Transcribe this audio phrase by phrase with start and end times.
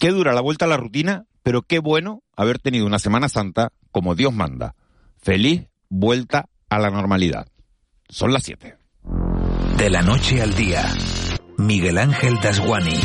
[0.00, 3.70] Qué dura la vuelta a la rutina, pero qué bueno haber tenido una Semana Santa
[3.92, 4.74] como Dios manda.
[5.20, 7.48] Feliz vuelta a la normalidad.
[8.08, 8.78] Son las 7.
[9.76, 10.86] De la noche al día,
[11.58, 12.98] Miguel Ángel Dasguani.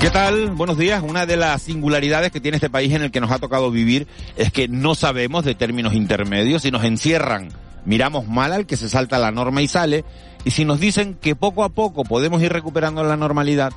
[0.00, 0.50] ¿Qué tal?
[0.50, 1.04] Buenos días.
[1.06, 4.08] Una de las singularidades que tiene este país en el que nos ha tocado vivir
[4.36, 7.50] es que no sabemos de términos intermedios y nos encierran.
[7.84, 10.04] Miramos mal al que se salta la norma y sale.
[10.44, 13.72] Y si nos dicen que poco a poco podemos ir recuperando la normalidad,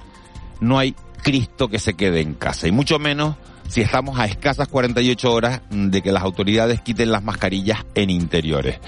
[0.59, 2.67] no hay Cristo que se quede en casa.
[2.67, 3.35] Y mucho menos
[3.67, 8.79] si estamos a escasas 48 horas de que las autoridades quiten las mascarillas en interiores.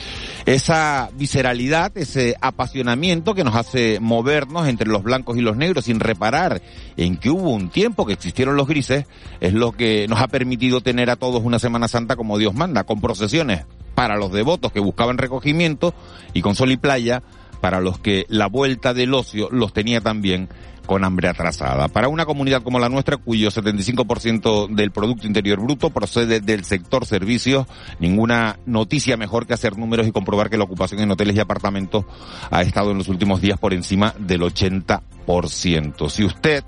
[0.45, 5.99] Esa visceralidad, ese apasionamiento que nos hace movernos entre los blancos y los negros sin
[5.99, 6.61] reparar
[6.95, 9.05] en que hubo un tiempo que existieron los grises,
[9.41, 12.85] es lo que nos ha permitido tener a todos una Semana Santa como Dios manda,
[12.85, 13.65] con procesiones
[13.99, 15.93] para los devotos que buscaban recogimiento
[16.33, 17.21] y con sol y playa
[17.59, 20.47] para los que la vuelta del ocio los tenía también
[20.85, 21.89] con hambre atrasada.
[21.89, 27.05] Para una comunidad como la nuestra, cuyo 75% del Producto Interior Bruto procede del sector
[27.05, 27.67] servicios,
[27.99, 32.05] ninguna noticia mejor que hacer números y comprobar que la ocupación en hoteles y apartamentos
[32.51, 36.09] ha estado en los últimos días por encima del 80%.
[36.09, 36.63] Si usted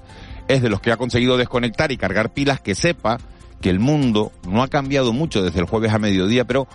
[0.50, 3.20] es de los que ha conseguido desconectar y cargar pilas, que sepa
[3.62, 6.68] que el mundo no ha cambiado mucho desde el jueves a mediodía, pero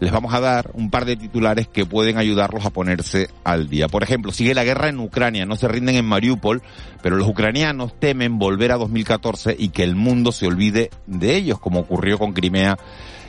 [0.00, 3.88] les vamos a dar un par de titulares que pueden ayudarlos a ponerse al día.
[3.88, 6.62] Por ejemplo, sigue la guerra en Ucrania, no se rinden en Mariupol,
[7.02, 11.58] pero los ucranianos temen volver a 2014 y que el mundo se olvide de ellos,
[11.58, 12.78] como ocurrió con Crimea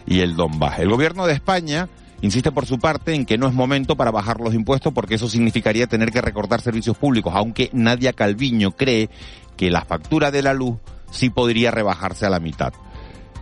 [0.07, 0.79] y el Donbass.
[0.79, 1.89] El gobierno de España
[2.21, 5.29] insiste por su parte en que no es momento para bajar los impuestos porque eso
[5.29, 9.09] significaría tener que recortar servicios públicos, aunque Nadia Calviño cree
[9.55, 10.77] que la factura de la luz
[11.11, 12.73] sí podría rebajarse a la mitad.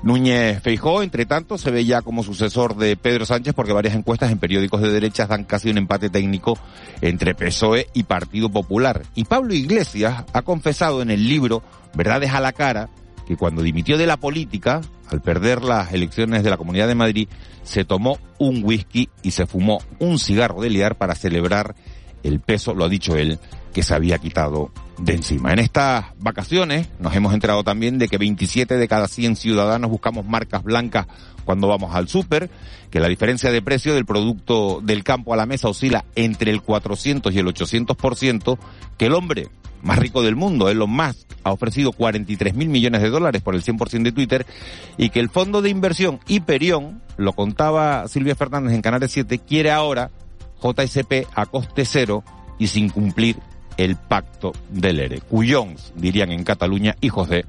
[0.03, 4.33] Núñez Feijó, entre tanto, se ve ya como sucesor de Pedro Sánchez porque varias encuestas
[4.33, 6.59] en periódicos de derechas dan casi un empate técnico
[6.99, 9.03] entre PSOE y Partido Popular.
[9.15, 12.89] Y Pablo Iglesias ha confesado en el libro Verdades a la cara
[13.25, 17.29] que cuando dimitió de la política, al perder las elecciones de la Comunidad de Madrid,
[17.63, 21.75] se tomó un whisky y se fumó un cigarro de liar para celebrar
[22.23, 23.39] el peso, lo ha dicho él,
[23.73, 25.51] que se había quitado de encima.
[25.51, 30.25] En estas vacaciones nos hemos enterado también de que 27 de cada 100 ciudadanos buscamos
[30.25, 31.07] marcas blancas
[31.43, 32.49] cuando vamos al súper,
[32.89, 36.61] que la diferencia de precio del producto del campo a la mesa oscila entre el
[36.61, 38.57] 400 y el 800%,
[38.97, 39.49] que el hombre
[39.81, 43.63] más rico del mundo, Elon Musk, ha ofrecido 43 mil millones de dólares por el
[43.63, 44.45] 100% de Twitter
[44.97, 49.71] y que el fondo de inversión Hyperion, lo contaba Silvia Fernández en Canales 7, quiere
[49.71, 50.09] ahora
[50.61, 52.23] JSP a coste cero
[52.57, 53.37] y sin cumplir
[53.77, 55.21] el pacto del ERE.
[55.21, 57.45] Cuyons, dirían en Cataluña, hijos de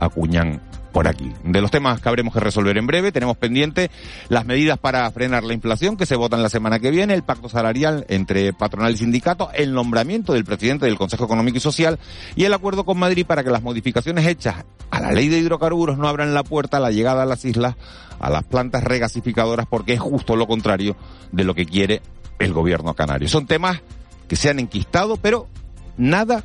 [0.00, 0.60] acuñan
[0.92, 1.32] por aquí.
[1.44, 3.90] De los temas que habremos que resolver en breve, tenemos pendiente
[4.28, 7.48] las medidas para frenar la inflación que se votan la semana que viene, el pacto
[7.48, 11.98] salarial entre patronal y sindicato, el nombramiento del presidente del Consejo Económico y Social
[12.36, 15.98] y el acuerdo con Madrid para que las modificaciones hechas a la ley de hidrocarburos
[15.98, 17.76] no abran la puerta a la llegada a las islas
[18.18, 20.96] a las plantas regasificadoras porque es justo lo contrario
[21.30, 22.02] de lo que quiere
[22.38, 23.28] el gobierno canario.
[23.28, 23.80] Son temas
[24.26, 25.46] que se han enquistado, pero
[25.98, 26.44] nada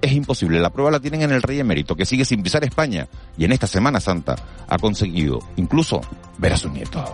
[0.00, 0.60] es imposible.
[0.60, 3.52] La prueba la tienen en el Rey Emérito, que sigue sin pisar España y en
[3.52, 4.36] esta Semana Santa
[4.68, 6.00] ha conseguido incluso
[6.38, 7.04] ver a su nieto.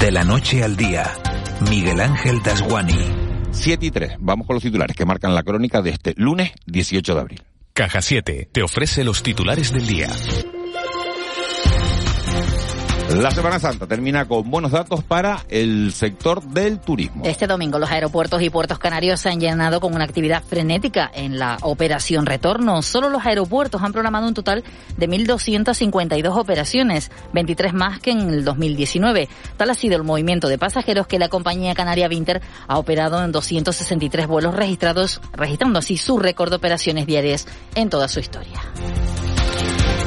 [0.00, 1.12] De la noche al día,
[1.68, 3.30] Miguel Ángel Dasguani.
[3.52, 4.12] 7 y 3.
[4.20, 7.42] Vamos con los titulares que marcan la crónica de este lunes 18 de abril.
[7.72, 10.08] Caja 7 te ofrece los titulares del día.
[13.16, 17.24] La Semana Santa termina con buenos datos para el sector del turismo.
[17.24, 21.36] Este domingo los aeropuertos y puertos canarios se han llenado con una actividad frenética en
[21.36, 22.82] la operación retorno.
[22.82, 24.62] Solo los aeropuertos han programado un total
[24.96, 29.28] de 1.252 operaciones, 23 más que en el 2019.
[29.56, 33.32] Tal ha sido el movimiento de pasajeros que la compañía canaria Vinter ha operado en
[33.32, 38.60] 263 vuelos registrados, registrando así su récord de operaciones diarias en toda su historia.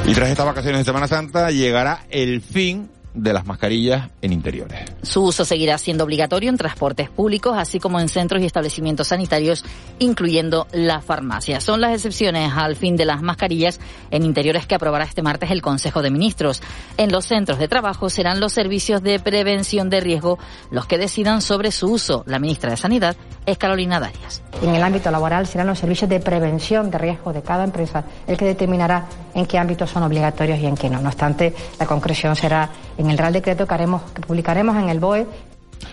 [0.06, 4.92] Y tras estas vacaciones de Semana Santa llegará el fin de las mascarillas en interiores.
[5.02, 9.64] Su uso seguirá siendo obligatorio en transportes públicos, así como en centros y establecimientos sanitarios,
[10.00, 11.62] incluyendo las farmacias.
[11.62, 13.80] Son las excepciones al fin de las mascarillas
[14.10, 16.62] en interiores que aprobará este martes el Consejo de Ministros.
[16.96, 20.38] En los centros de trabajo serán los servicios de prevención de riesgo
[20.70, 22.24] los que decidan sobre su uso.
[22.26, 24.42] La ministra de Sanidad es Carolina Darias.
[24.62, 28.36] En el ámbito laboral serán los servicios de prevención de riesgo de cada empresa el
[28.36, 31.00] que determinará en qué ámbitos son obligatorios y en qué no.
[31.00, 35.00] No obstante, la concreción será en el Real Decreto que, haremos, que publicaremos en el
[35.00, 35.26] BOE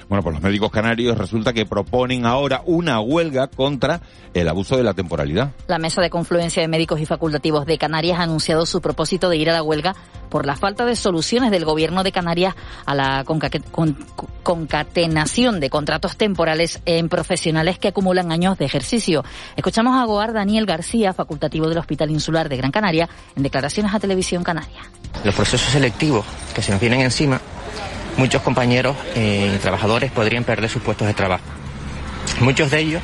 [0.09, 4.01] bueno, pues los médicos canarios resulta que proponen ahora una huelga contra
[4.33, 5.51] el abuso de la temporalidad.
[5.67, 9.37] La Mesa de Confluencia de Médicos y Facultativos de Canarias ha anunciado su propósito de
[9.37, 9.95] ir a la huelga
[10.29, 12.55] por la falta de soluciones del gobierno de Canarias
[12.85, 13.23] a la
[14.43, 19.23] concatenación de contratos temporales en profesionales que acumulan años de ejercicio.
[19.55, 23.99] Escuchamos a Goar Daniel García, facultativo del Hospital Insular de Gran Canaria, en declaraciones a
[23.99, 24.81] Televisión Canaria.
[25.23, 27.41] Los procesos selectivos que se nos vienen encima
[28.21, 31.43] muchos compañeros eh, y trabajadores podrían perder sus puestos de trabajo.
[32.39, 33.01] Muchos de ellos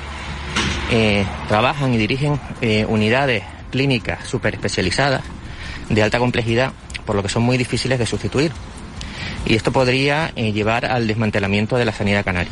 [0.91, 3.41] eh, trabajan y dirigen eh, unidades
[3.71, 5.23] clínicas súper especializadas
[5.89, 6.71] de alta complejidad,
[7.03, 8.51] por lo que son muy difíciles de sustituir.
[9.47, 12.51] Y esto podría llevar al desmantelamiento de la sanidad canaria.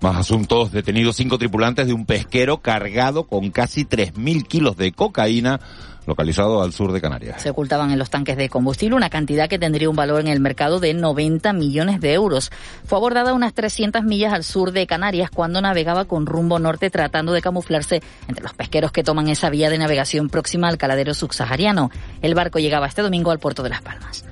[0.00, 5.60] Más asuntos, detenidos cinco tripulantes de un pesquero cargado con casi 3.000 kilos de cocaína
[6.08, 7.40] localizado al sur de Canarias.
[7.40, 10.40] Se ocultaban en los tanques de combustible una cantidad que tendría un valor en el
[10.40, 12.50] mercado de 90 millones de euros.
[12.84, 17.32] Fue abordada unas 300 millas al sur de Canarias cuando navegaba con rumbo norte tratando
[17.32, 21.90] de camuflarse entre los pesqueros que toman esa vía de navegación próxima al caladero subsahariano.
[22.22, 24.24] El barco llegaba este domingo al puerto de Las Palmas.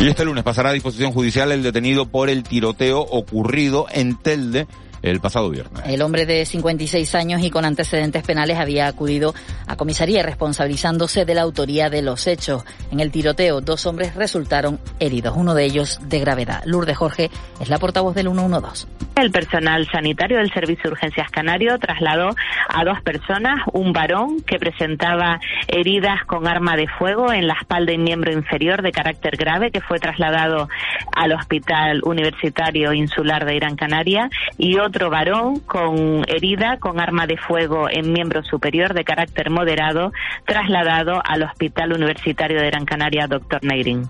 [0.00, 4.68] Y este lunes pasará a disposición judicial el detenido por el tiroteo ocurrido en Telde
[5.02, 5.82] el pasado viernes.
[5.86, 9.34] El hombre de 56 años y con antecedentes penales había acudido
[9.66, 12.64] a comisaría responsabilizándose de la autoría de los hechos.
[12.90, 16.62] En el tiroteo, dos hombres resultaron heridos, uno de ellos de gravedad.
[16.64, 17.30] Lourdes Jorge
[17.60, 18.86] es la portavoz del 112.
[19.16, 22.30] El personal sanitario del Servicio de Urgencias Canario trasladó
[22.68, 27.92] a dos personas, un varón que presentaba heridas con arma de fuego en la espalda
[27.92, 30.68] y miembro inferior de carácter grave, que fue trasladado
[31.16, 37.36] al Hospital Universitario Insular de Irán Canaria, y otro varón con herida con arma de
[37.36, 40.12] fuego en miembro superior de carácter moderado,
[40.46, 43.62] trasladado al Hospital Universitario de Gran Canaria, Dr.
[43.62, 44.08] Neirin.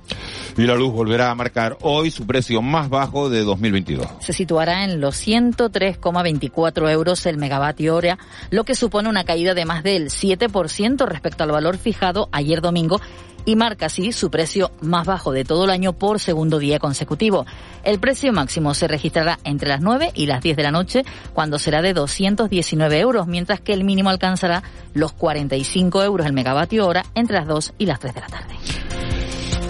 [0.57, 4.07] Y la luz volverá a marcar hoy su precio más bajo de 2022.
[4.21, 8.19] Se situará en los 103,24 euros el megavatio hora,
[8.51, 13.01] lo que supone una caída de más del 7% respecto al valor fijado ayer domingo
[13.49, 17.47] y marca así su precio más bajo de todo el año por segundo día consecutivo.
[17.83, 21.03] El precio máximo se registrará entre las 9 y las 10 de la noche,
[21.33, 24.63] cuando será de 219 euros, mientras que el mínimo alcanzará
[24.93, 28.58] los 45 euros el megavatio hora entre las 2 y las 3 de la tarde.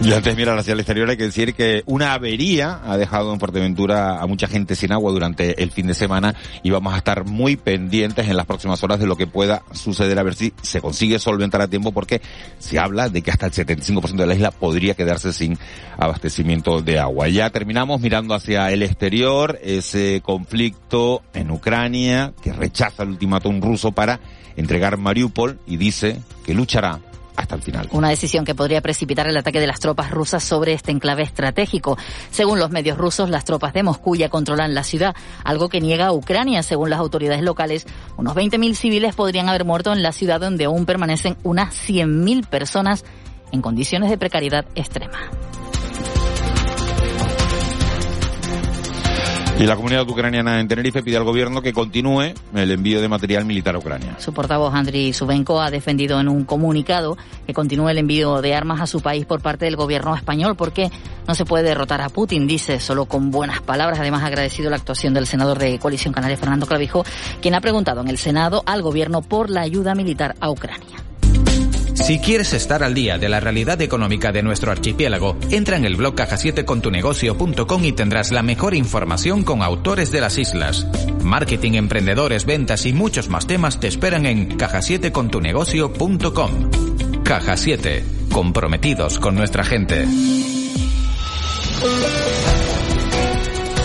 [0.01, 3.33] Y antes de mirar hacia el exterior hay que decir que una avería ha dejado
[3.33, 6.99] en Fuerteventura a mucha gente sin agua durante el fin de semana y vamos a
[6.99, 10.55] estar muy pendientes en las próximas horas de lo que pueda suceder a ver si
[10.63, 12.23] se consigue solventar a tiempo porque
[12.59, 15.59] se habla de que hasta el 75% de la isla podría quedarse sin
[15.99, 17.29] abastecimiento de agua.
[17.29, 23.91] Ya terminamos mirando hacia el exterior ese conflicto en Ucrania que rechaza el ultimátum ruso
[23.91, 24.21] para
[24.57, 27.01] entregar Mariupol y dice que luchará
[27.39, 27.89] hasta el final.
[27.93, 31.97] Una decisión que podría precipitar el ataque de las tropas rusas sobre este enclave estratégico.
[32.31, 35.15] Según los medios rusos, las tropas de Moscú ya controlan la ciudad,
[35.45, 36.63] algo que niega a Ucrania.
[36.63, 37.87] Según las autoridades locales,
[38.17, 43.05] unos 20.000 civiles podrían haber muerto en la ciudad donde aún permanecen unas 100.000 personas
[43.53, 45.19] en condiciones de precariedad extrema.
[49.59, 53.45] Y la comunidad ucraniana en Tenerife pide al gobierno que continúe el envío de material
[53.45, 54.15] militar a Ucrania.
[54.19, 58.81] Su portavoz Andriy Subenko ha defendido en un comunicado que continúe el envío de armas
[58.81, 60.93] a su país por parte del gobierno español porque
[61.27, 63.99] no se puede derrotar a Putin, dice, solo con buenas palabras.
[63.99, 67.05] Además ha agradecido la actuación del senador de Coalición Canaria, Fernando Clavijo,
[67.43, 71.08] quien ha preguntado en el Senado al gobierno por la ayuda militar a Ucrania.
[72.03, 75.97] Si quieres estar al día de la realidad económica de nuestro archipiélago, entra en el
[75.97, 80.87] blog caja7contunegocio.com y tendrás la mejor información con autores de las islas.
[81.23, 86.71] Marketing, emprendedores, ventas y muchos más temas te esperan en caja7contunegocio.com.
[87.25, 90.07] Caja 7, comprometidos con nuestra gente.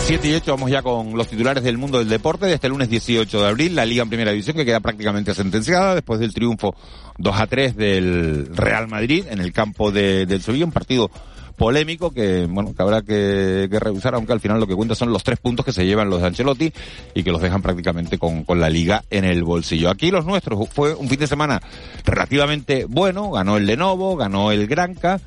[0.06, 2.44] 7 y 8 vamos ya con los titulares del mundo del deporte.
[2.44, 5.94] Desde el lunes 18 de abril, la Liga en Primera División que queda prácticamente sentenciada
[5.94, 6.76] después del triunfo
[7.16, 11.10] 2 a 3 del Real Madrid en el campo de, del Sevilla, un partido
[11.56, 15.24] polémico que bueno que habrá que, revisar aunque al final lo que cuenta son los
[15.24, 16.72] tres puntos que se llevan los de Ancelotti
[17.14, 20.68] y que los dejan prácticamente con, con la liga en el bolsillo aquí los nuestros
[20.68, 21.62] fue un fin de semana
[22.04, 25.20] relativamente bueno ganó el Lenovo ganó el Granca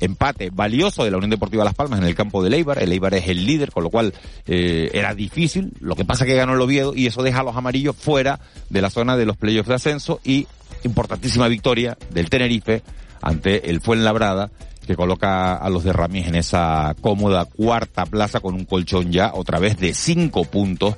[0.00, 2.82] empate valioso de la Unión Deportiva Las Palmas en el campo de Eibar.
[2.82, 4.14] El Eibar es el líder, con lo cual
[4.46, 5.72] eh, era difícil.
[5.80, 8.82] Lo que pasa que ganó el Oviedo y eso deja a los amarillos fuera de
[8.82, 10.46] la zona de los playoffs de ascenso y
[10.84, 12.82] importantísima victoria del Tenerife
[13.22, 14.50] ante el Fuenlabrada
[14.86, 19.32] que coloca a los de Ramis en esa cómoda cuarta plaza con un colchón ya
[19.34, 20.94] otra vez de cinco puntos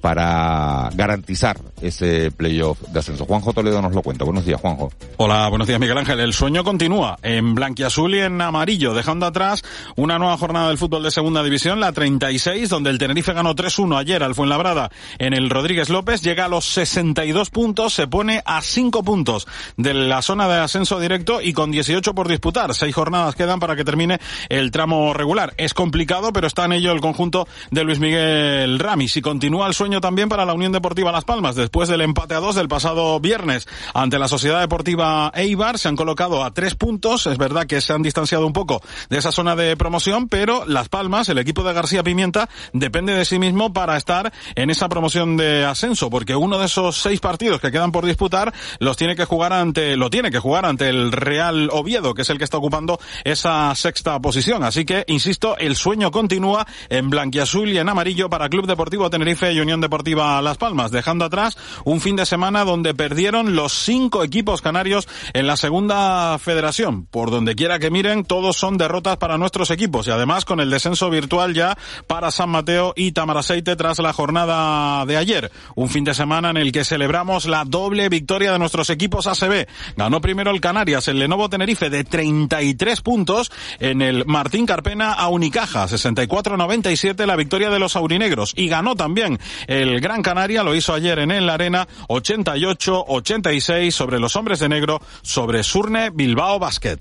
[0.00, 3.24] para garantizar ese playoff de ascenso.
[3.24, 4.24] Juanjo Toledo nos lo cuenta.
[4.24, 4.90] Buenos días, Juanjo.
[5.16, 6.20] Hola, buenos días, Miguel Ángel.
[6.20, 9.62] El sueño continúa en blanquiazul y en amarillo, dejando atrás
[9.96, 13.98] una nueva jornada del fútbol de segunda división, la 36, donde el Tenerife ganó 3-1
[13.98, 18.60] ayer al Fuenlabrada en el Rodríguez López, llega a los 62 puntos, se pone a
[18.62, 22.74] 5 puntos de la zona de ascenso directo y con 18 por disputar.
[22.74, 25.54] Seis jornadas quedan para que termine el tramo regular.
[25.56, 29.74] Es complicado, pero está en ello el conjunto de Luis Miguel Ramis y continúa el
[29.74, 31.56] sueño también para la Unión Deportiva Las Palmas.
[31.56, 35.96] Después del empate a dos del pasado viernes ante la Sociedad Deportiva Eibar, se han
[35.96, 37.26] colocado a tres puntos.
[37.26, 40.88] Es verdad que se han distanciado un poco de esa zona de promoción, pero Las
[40.88, 45.36] Palmas, el equipo de García Pimienta, depende de sí mismo para estar en esa promoción
[45.36, 49.24] de ascenso, porque uno de esos seis partidos que quedan por disputar los tiene que
[49.24, 52.58] jugar ante, lo tiene que jugar ante el Real Oviedo, que es el que está
[52.58, 54.62] ocupando esa sexta posición.
[54.62, 59.52] Así que, insisto, el sueño continúa en blanquiazul y en amarillo para Club Deportivo Tenerife
[59.52, 64.24] y Unión Deportiva Las Palmas, dejando atrás un fin de semana donde perdieron los cinco
[64.24, 67.06] equipos canarios en la segunda federación.
[67.06, 70.70] Por donde quiera que miren, todos son derrotas para nuestros equipos y además con el
[70.70, 75.50] descenso virtual ya para San Mateo y Tamaraceite tras la jornada de ayer.
[75.74, 79.66] Un fin de semana en el que celebramos la doble victoria de nuestros equipos ACB.
[79.96, 85.28] Ganó primero el Canarias, el Lenovo Tenerife de 33 puntos en el Martín Carpena a
[85.28, 90.94] Unicaja, 64-97 la victoria de los aurinegros y ganó también el Gran Canaria lo hizo
[90.94, 96.98] ayer en la Arena 88-86 sobre los hombres de negro sobre Surne Bilbao Basket.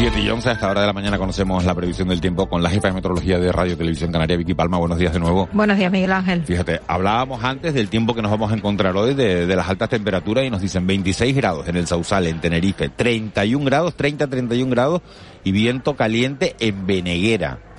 [0.00, 2.62] 7 y 11 a esta hora de la mañana conocemos la previsión del tiempo con
[2.62, 4.78] la jefa de meteorología de Radio Televisión Canaria, Vicky Palma.
[4.78, 5.48] Buenos días de nuevo.
[5.52, 6.42] Buenos días, Miguel Ángel.
[6.42, 9.90] Fíjate, hablábamos antes del tiempo que nos vamos a encontrar hoy, de, de las altas
[9.90, 15.02] temperaturas, y nos dicen 26 grados en el Sausal, en Tenerife, 31 grados, 30-31 grados,
[15.44, 17.69] y viento caliente en Veneguera.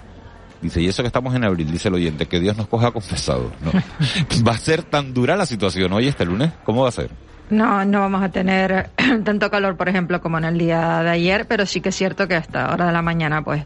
[0.61, 3.51] Dice, y eso que estamos en abril, dice el oyente, que Dios nos coja confesado.
[3.61, 3.71] ¿no?
[4.47, 6.51] ¿Va a ser tan dura la situación hoy este lunes?
[6.63, 7.09] ¿Cómo va a ser?
[7.51, 8.91] No, no vamos a tener
[9.25, 12.25] tanto calor, por ejemplo, como en el día de ayer, pero sí que es cierto
[12.25, 13.65] que hasta hora de la mañana, pues,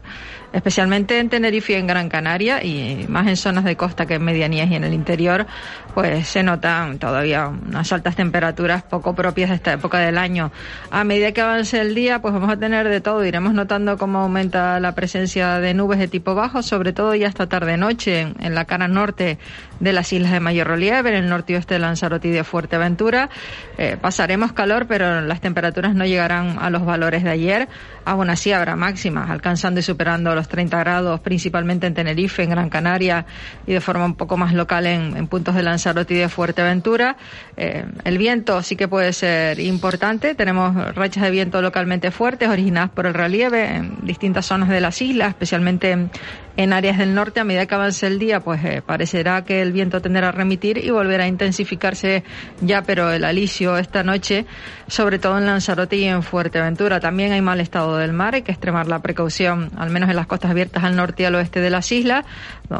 [0.52, 4.24] especialmente en Tenerife y en Gran Canaria, y más en zonas de costa que en
[4.24, 5.46] medianías y en el interior,
[5.94, 10.50] pues se notan todavía unas altas temperaturas poco propias de esta época del año.
[10.90, 13.24] A medida que avance el día, pues vamos a tener de todo.
[13.24, 17.46] Iremos notando cómo aumenta la presencia de nubes de tipo bajo, sobre todo ya hasta
[17.46, 19.38] tarde-noche en, en la cara norte
[19.78, 22.42] de las islas de mayor relieve, en el norte y oeste de Lanzarote y de
[22.42, 23.30] Fuerteventura.
[23.78, 27.68] Eh, pasaremos calor, pero las temperaturas no llegarán a los valores de ayer.
[28.04, 32.70] Aún así habrá máximas, alcanzando y superando los 30 grados, principalmente en Tenerife, en Gran
[32.70, 33.26] Canaria
[33.66, 37.16] y de forma un poco más local en, en puntos de Lanzarote y de Fuerteventura.
[37.56, 40.34] Eh, el viento sí que puede ser importante.
[40.34, 45.02] Tenemos rachas de viento localmente fuertes, originadas por el relieve en distintas zonas de las
[45.02, 46.10] islas, especialmente en,
[46.56, 47.40] en áreas del norte.
[47.40, 50.78] A medida que avance el día, pues eh, parecerá que el viento tenderá a remitir
[50.78, 52.24] y volverá a intensificarse
[52.60, 54.46] ya, pero el alisio esta noche,
[54.88, 57.00] sobre todo en Lanzarote y en Fuerteventura.
[57.00, 60.26] También hay mal estado del mar, hay que extremar la precaución, al menos en las
[60.26, 62.24] costas abiertas al norte y al oeste de las islas,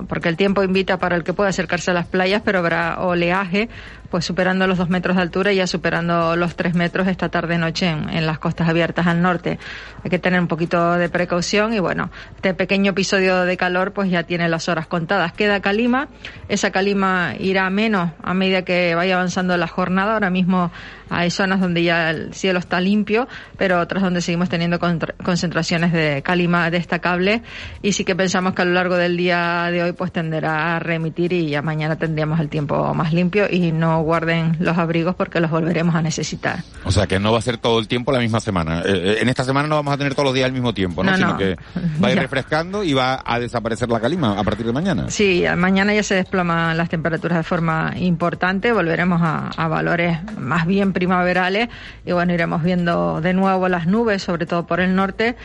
[0.09, 3.69] porque el tiempo invita para el que pueda acercarse a las playas, pero habrá oleaje
[4.07, 7.89] pues superando los dos metros de altura y ya superando los tres metros esta tarde-noche
[7.89, 9.59] en, en, las costas abiertas al norte.
[10.05, 14.11] Hay que tener un poquito de precaución y bueno, este pequeño episodio de calor pues
[14.11, 15.33] ya tiene las horas contadas.
[15.33, 16.09] Queda calima,
[16.49, 20.15] esa calima irá menos a medida que vaya avanzando la jornada.
[20.15, 20.71] Ahora mismo
[21.11, 26.23] hay zonas donde ya el cielo está limpio, pero otras donde seguimos teniendo concentraciones de
[26.23, 27.43] calima destacable
[27.83, 30.79] y sí que pensamos que a lo largo del día de hoy pues tenderá a
[30.79, 35.41] remitir y ya mañana tendríamos el tiempo más limpio y no guarden los abrigos porque
[35.41, 36.61] los volveremos a necesitar.
[36.85, 38.83] O sea que no va a ser todo el tiempo la misma semana.
[38.85, 41.11] Eh, en esta semana no vamos a tener todos los días al mismo tiempo, ¿no?
[41.13, 41.39] no Sino no.
[41.39, 41.57] que
[42.03, 45.07] va a ir refrescando y va a desaparecer la calima a partir de mañana.
[45.09, 50.67] Sí, mañana ya se desploman las temperaturas de forma importante, volveremos a, a valores más
[50.67, 51.69] bien primaverales
[52.05, 55.37] y bueno, iremos viendo de nuevo las nubes, sobre todo por el norte.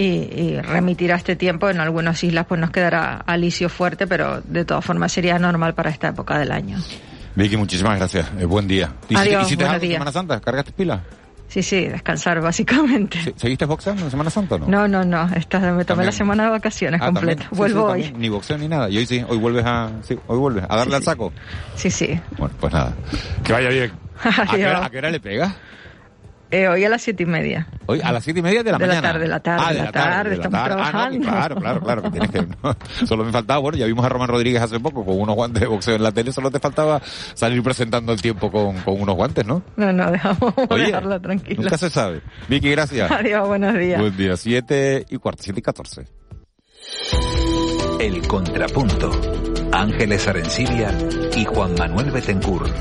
[0.00, 1.68] Y, y, remitirá este tiempo.
[1.68, 5.90] En algunas islas pues nos quedará alisio fuerte, pero de todas formas sería normal para
[5.90, 6.78] esta época del año.
[7.34, 8.30] Vicky, muchísimas gracias.
[8.38, 8.92] Eh, buen día.
[9.08, 9.92] ¿Y Adiós, si, y si te buenos días.
[9.94, 10.40] Semana Santa?
[10.40, 11.00] ¿Cargaste pilas?
[11.48, 13.18] Sí, sí, descansar básicamente.
[13.36, 14.66] ¿Seguiste boxeando en Semana Santa o no?
[14.68, 15.34] No, no, no.
[15.34, 16.06] Esta, me tomé ¿También?
[16.06, 17.48] la semana de vacaciones Ah, completa.
[17.50, 18.02] Vuelvo sí, hoy.
[18.02, 18.20] también.
[18.20, 18.88] Ni boxeo ni nada.
[18.90, 21.32] Y hoy sí, hoy vuelves a, sí, hoy vuelves a darle Sí, al saco.
[21.74, 22.20] Sí, sí.
[22.36, 22.92] Bueno, pues nada.
[23.42, 23.90] Que vaya bien.
[24.22, 25.54] ¿A qué, hora, a qué hora le pegas?
[26.50, 27.66] Eh, hoy a las siete y media.
[27.86, 29.08] Hoy a las siete y media de la De la mañana.
[29.08, 30.08] tarde, de la tarde, Ah, de la la tarde.
[30.14, 30.74] tarde, de la estamos tarde.
[30.74, 31.28] Ah, no, trabajando.
[31.28, 32.40] claro, claro, claro, que tienes que.
[32.62, 35.60] no, solo me faltaba, bueno, ya vimos a Román Rodríguez hace poco con unos guantes
[35.60, 37.02] de boxeo en la tele, solo te faltaba
[37.34, 39.62] salir presentando el tiempo con, con unos guantes, ¿no?
[39.76, 41.62] No, no, dejamos Oye, dejarla tranquila.
[41.62, 42.22] Nunca se sabe.
[42.48, 43.10] Vicky, gracias.
[43.10, 44.00] Adiós, buenos días.
[44.00, 46.06] Buen día, siete y cuarto, siete y catorce.
[48.00, 49.10] El Contrapunto.
[49.72, 50.90] Ángeles Arencibia
[51.36, 52.72] y Juan Manuel Betancourt.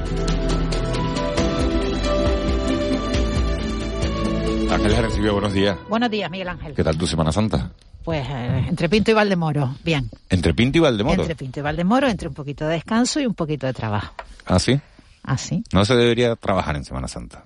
[4.69, 5.77] Ángeles recibió buenos días.
[5.89, 6.73] Buenos días, Miguel Ángel.
[6.73, 7.71] ¿Qué tal tu Semana Santa?
[8.03, 10.09] Pues eh, entre Pinto y Valdemoro, bien.
[10.29, 11.21] Entre Pinto y Valdemoro.
[11.21, 14.13] Entre Pinto y Valdemoro, entre un poquito de descanso y un poquito de trabajo.
[14.45, 14.79] ¿Ah, sí?
[15.27, 15.61] Así.
[15.73, 17.43] No se debería trabajar en Semana Santa.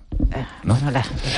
[0.62, 0.78] ¿No?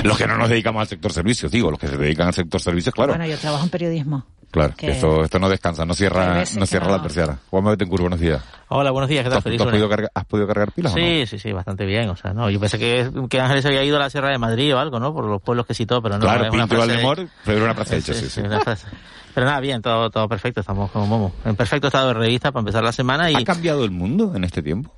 [0.03, 2.61] Los que no nos dedicamos al sector servicios, digo, los que se dedican al sector
[2.61, 3.13] servicios, claro.
[3.13, 4.23] Bueno, yo trabajo en periodismo.
[4.51, 6.97] claro, que- esto, esto no descansa, no cierra, no cierra no.
[6.97, 7.39] la persiana.
[7.49, 8.43] Juan Betancourt, buenos días.
[8.67, 9.41] Hola, buenos días, ¿qué ¿Tú tal?
[9.41, 11.03] Feliz tú has podido cargar, has podido cargar pilas o no?
[11.03, 12.09] Sí, sí, sí, bastante bien.
[12.11, 14.75] O sea, no, yo pensé que, que Ángeles había ido a la Sierra de Madrid
[14.75, 15.15] o algo, ¿no?
[15.15, 16.21] Por los pueblos que citó, pero no.
[16.21, 18.41] Claro, es una Pinto y Valdemoro, pero era una frase hecha, sí, sí.
[18.41, 18.85] una frase.
[19.33, 21.33] Pero nada, bien, todo, todo perfecto, estamos como momo.
[21.43, 23.35] En perfecto estado de revista para empezar la semana y...
[23.35, 24.93] ¿Ha cambiado el mundo en este tiempo?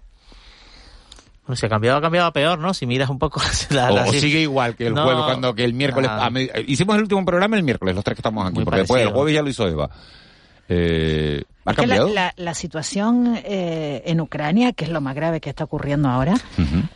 [1.47, 2.73] Bueno, si ha cambiado, ha cambiado a peor, ¿no?
[2.73, 3.91] Si miras un poco la...
[3.91, 6.09] o, la- o sigue igual que el No, jueves, cuando que el miércoles...
[6.13, 6.25] ah.
[6.25, 8.81] a medi- hicimos el último programa el miércoles, los tres que estamos aquí, Muy porque
[8.81, 9.89] después el jueves ya lo hizo Eva.
[10.69, 12.13] Eh, ¿Ha Es que la, cambiado?
[12.13, 16.33] la- la situación eh, en Ucrania, que es lo más grave que está ocurriendo ahora,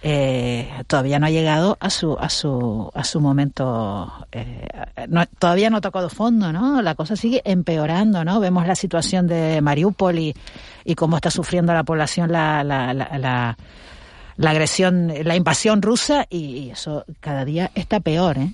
[0.01, 4.67] eh, todavía no ha llegado a su a su a su momento eh,
[5.08, 9.27] no- todavía no ha tocado fondo no la cosa sigue empeorando no vemos la situación
[9.27, 10.36] de Mariupol y,
[10.86, 12.93] y cómo está sufriendo la población la la,
[14.41, 18.51] la, agresión la invasión rusa y, y eso cada día está peor eh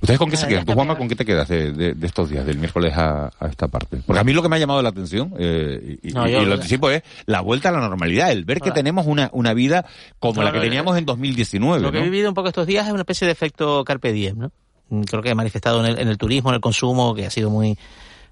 [0.00, 0.64] ¿Ustedes con qué se quedan?
[0.64, 3.46] ¿Tú, Juanma, con qué te quedas de, de- de estos días, del miércoles a, a
[3.46, 3.98] esta parte?
[4.06, 6.40] Porque a mí lo que me ha llamado la atención, eh, y, No, y- yo-
[6.42, 9.52] y lo anticipo, es la vuelta a la normalidad, el ver que tenemos una, una
[9.52, 9.84] vida
[10.18, 12.86] como la que eh, teníamos en 2019, Lo que he vivido un poco estos días
[12.86, 14.50] es una especie de efecto carpe diem, ¿no?
[14.88, 17.30] Mm, Creo que he manifestado en el, en el turismo, en el consumo, que ha
[17.30, 17.76] sido muy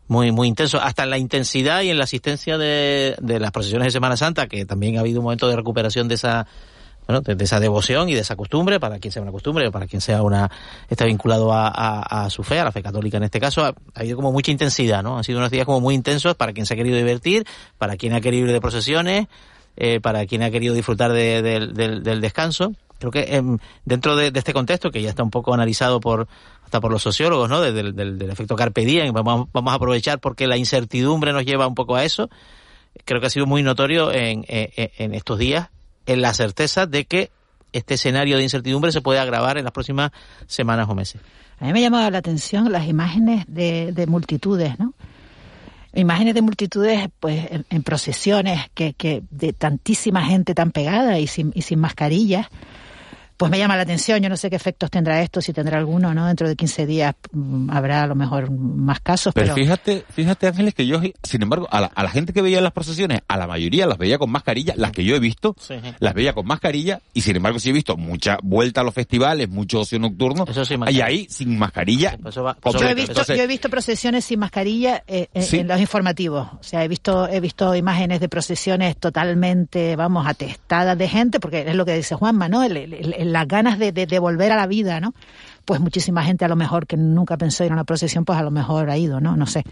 [0.06, 3.84] muy muy intenso, hasta en la intensidad y en la asistencia de, de las procesiones
[3.88, 6.46] de Semana Santa, que también ha habido un momento de recuperación de esa
[7.08, 9.86] bueno, de, de esa devoción y de esa costumbre, para quien sea una costumbre para
[9.86, 10.50] quien sea una,
[10.90, 14.00] está vinculado a, a- su fe, a la fe católica en este caso, ha, ha
[14.00, 15.16] habido como mucha intensidad, ¿no?
[15.16, 17.46] Han sido unos días como muy intensos para quien se ha querido divertir,
[17.78, 19.26] para quien ha querido ir de procesiones,
[19.78, 22.74] eh, para quien ha querido disfrutar de- del- del- del descanso.
[22.98, 26.28] Creo que em, dentro de, de este contexto, que ya está un poco analizado por
[26.64, 27.62] hasta por los sociólogos, ¿no?
[27.62, 31.66] Del, del- del efecto carpe diem, vamos, vamos a aprovechar porque la incertidumbre nos lleva
[31.66, 32.28] un poco a eso.
[33.06, 35.68] Creo que ha sido muy notorio en, en- en estos días
[36.08, 37.30] en la certeza de que
[37.72, 40.10] este escenario de incertidumbre se puede agravar en las próximas
[40.46, 41.20] semanas o meses.
[41.60, 44.94] A mí me ha llamado la atención las imágenes de, de multitudes, ¿no?
[45.92, 51.26] Imágenes de multitudes, pues, en, en procesiones, que, que de tantísima gente tan pegada y
[51.26, 52.46] sin, y sin mascarillas.
[53.38, 56.12] Pues me llama la atención, yo no sé qué efectos tendrá esto, si tendrá alguno,
[56.12, 56.26] ¿no?
[56.26, 59.54] Dentro de 15 días mm, habrá a lo mejor más casos, Pero pero...
[59.54, 62.72] fíjate, fíjate Ángeles, que yo, sin embargo, a la, a la gente que veía las
[62.72, 65.76] procesiones, a la mayoría las veía con mascarilla, las que yo he visto, Sí.
[66.00, 69.48] las veía con mascarilla, y sin embargo sí he visto mucha vuelta a los festivales,
[69.48, 72.18] mucho ocio nocturno, Eso sí, y ahí sin mascarilla.
[72.26, 72.56] Eso va-.
[72.64, 75.58] Yo he visto, Entonces, yo he visto procesiones sin mascarilla eh, en, Sí.
[75.60, 76.48] en los informativos.
[76.60, 81.62] O sea, he visto, he visto imágenes de procesiones totalmente, vamos, atestadas de gente, porque
[81.68, 82.64] es lo que dice Juanma, ¿no?
[82.64, 85.14] El- el- el- las ganas de, de, de volver a la vida, ¿no?
[85.64, 88.42] Pues muchísima gente a lo mejor que nunca pensó ir a una procesión, pues a
[88.42, 89.36] lo mejor ha ido, ¿no?
[89.36, 89.64] No sé.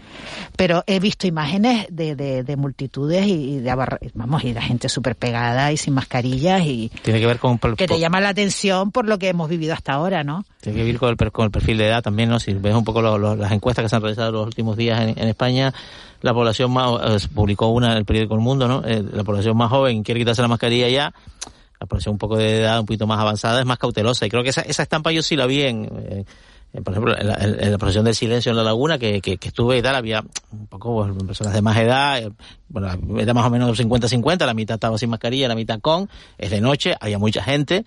[0.55, 3.73] Pero he visto imágenes de, de, de multitudes y, de
[4.13, 7.87] vamos, y la gente súper pegada y sin mascarillas y Tiene que ver con, que
[7.87, 10.45] te llama la atención por lo que hemos vivido hasta ahora, ¿no?
[10.61, 12.39] Tiene que ver con el, con el perfil de edad también, ¿no?
[12.39, 15.01] Si ves un poco lo- lo- las encuestas que se han realizado los últimos días
[15.01, 15.73] en, en España,
[16.21, 18.83] la población más, eh, publicó una en el periódico El Mundo, ¿no?
[18.85, 21.13] Eh, la población más joven quiere quitarse la mascarilla ya,
[21.79, 24.25] la población un poco de edad un poquito más avanzada es más cautelosa.
[24.25, 26.25] Y creo que esa, esa estampa yo sí la vi en,
[26.83, 29.77] por ejemplo, en la, en- la del silencio en la laguna que, que, que estuve
[29.77, 32.31] y tal, había un poco bueno, personas de más edad, eh,
[32.69, 36.51] bueno, era más o menos 50-50, la mitad estaba sin mascarilla, la mitad con, es
[36.51, 37.85] de noche, había mucha gente, en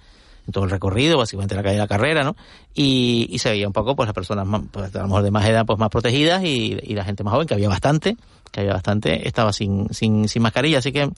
[0.53, 2.37] todo el recorrido, básicamente la calle de la carrera, ¿no?
[2.75, 5.31] Y, y se veía un poco, pues, las personas más, pues, a lo mejor de
[5.31, 8.17] más edad, pues, más protegidas y, y la gente más joven, que había bastante,
[8.53, 10.79] que había bastante, estaba sin, sin, sin mascarilla.
[10.79, 11.11] Así que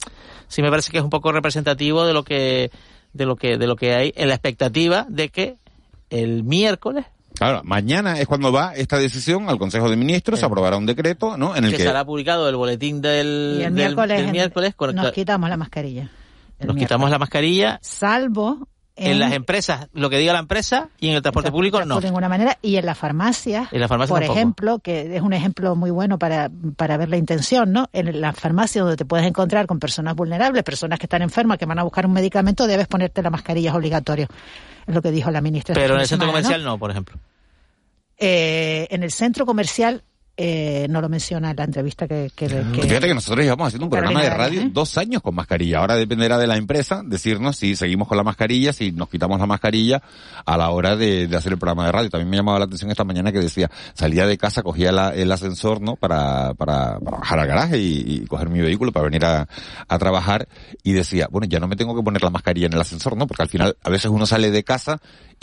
[0.47, 2.71] sí me parece que es un poco representativo de lo que,
[3.13, 5.57] de lo que, de lo que hay en la expectativa de que
[6.09, 10.77] el miércoles Claro, mañana es cuando va esta decisión al Consejo de Ministros, se aprobará
[10.77, 11.55] un decreto, ¿no?
[11.55, 14.75] En el que, que será publicado el boletín del, Y el del- miércoles, del miércoles
[14.75, 16.11] con- nos quitamos la mascarilla.
[16.59, 21.15] Nos quitamos la mascarilla Salvo en, las empresas, lo que diga la empresa, y en
[21.15, 21.99] el transporte público no.
[21.99, 22.57] De ninguna manera.
[22.61, 24.39] Y en la farmacia, en la farmacia por tampoco.
[24.39, 27.89] ejemplo, que es un ejemplo muy bueno para, para ver la intención, ¿no?
[27.91, 31.65] En la farmacia donde te puedes encontrar con personas vulnerables, personas que están enfermas, que
[31.65, 34.27] van a buscar un medicamento, debes ponerte la mascarilla, es obligatorio.
[34.85, 35.73] Es lo que dijo la ministra.
[35.73, 37.17] Pero en el centro semana, comercial no, por ejemplo.
[38.17, 40.03] Eh, en el centro comercial
[40.35, 42.31] eh, no lo menciona en la entrevista que...
[42.35, 44.69] que, que- Fíjate que nosotros llevamos haciendo un programa de radio ¿eh?
[44.71, 45.79] dos años con mascarilla.
[45.79, 49.45] Ahora dependerá de la empresa decirnos si seguimos con la mascarilla, si nos quitamos la
[49.45, 50.01] mascarilla
[50.45, 52.09] a la hora de, de hacer el programa de radio.
[52.09, 55.31] También me llamaba la atención esta mañana que decía, salía de casa, cogía la- el
[55.31, 55.95] ascensor, ¿no?
[55.97, 59.47] Para, para, para bajar al garaje y, y coger mi vehículo para venir a,
[59.87, 60.47] a trabajar
[60.83, 63.27] y decía, bueno, ya no me tengo que poner la mascarilla en el ascensor, ¿no?
[63.27, 64.99] Porque al final a veces uno sale de casa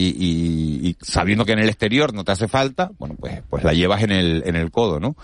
[0.09, 3.65] y, y- y sabiendo que en el exterior no te hace falta, bueno, pues, pues
[3.65, 5.17] la llevas en el, en el codo, ¿no?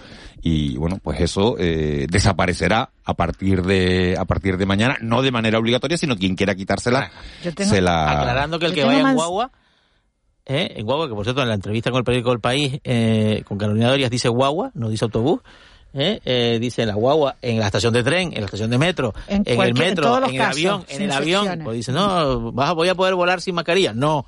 [0.43, 5.31] Y bueno, pues eso eh, desaparecerá a partir de a partir de mañana, no de
[5.33, 7.11] manera obligatoria, sino quien quiera quitársela,
[7.43, 8.11] Yo tengo- se la...
[8.21, 9.51] Aclarando que el Yo que vaya en guagua,
[10.47, 10.75] ¿eh?
[10.77, 13.59] en guagua, que por cierto en la entrevista con el periódico El País, eh, con
[13.59, 15.41] Carolina Dorias dice guagua, no dice autobús,
[15.95, 16.21] ¿eh?
[16.25, 19.15] Eh, dice en la guagua, en la estación de tren, en la estación de metro,
[19.27, 22.53] En en, el en metro, en el casos, avión, en el avión, pues dice, no,
[22.53, 24.27] vas a, voy a poder volar sin mascarilla, no.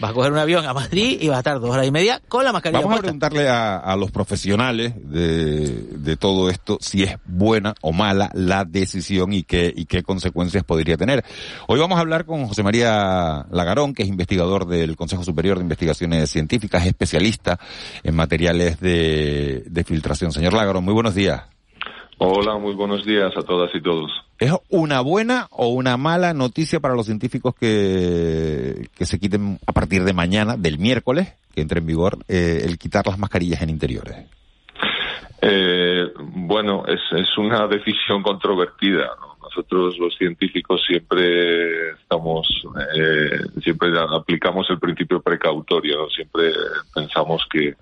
[0.00, 2.20] Vas a coger un avión a Madrid y vas a estar dos horas y media
[2.28, 7.04] con la mascarilla Vamos a preguntarle a, a los profesionales de, de todo esto si
[7.04, 11.24] es buena o mala la decisión y qué, y qué consecuencias podría tener.
[11.68, 15.62] Hoy vamos a hablar con José María Lagarón, que es investigador del Consejo Superior de
[15.62, 17.60] Investigaciones Científicas, especialista
[18.02, 20.32] en materiales de, de filtración.
[20.32, 21.42] Señor Lagarón, muy buenos días.
[22.18, 24.10] Hola, muy buenos días a todas y todos.
[24.38, 29.72] ¿Es una buena o una mala noticia para los científicos que, que se quiten a
[29.72, 33.70] partir de mañana, del miércoles, que entre en vigor, eh, el quitar las mascarillas en
[33.70, 34.26] interiores?
[35.40, 39.10] Eh, bueno, es, es una decisión controvertida.
[39.20, 39.36] ¿no?
[39.40, 42.48] Nosotros los científicos siempre estamos,
[42.96, 45.98] eh, siempre aplicamos el principio precautorio.
[45.98, 46.08] ¿no?
[46.10, 46.50] Siempre
[46.92, 47.74] pensamos que,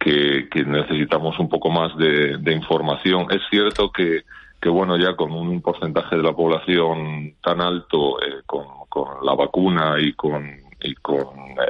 [0.00, 3.26] que, que necesitamos un poco más de, de información.
[3.30, 4.22] Es cierto que,
[4.62, 9.34] que, bueno, ya con un porcentaje de la población tan alto, eh, con, con la
[9.34, 10.48] vacuna y con,
[10.80, 11.26] y con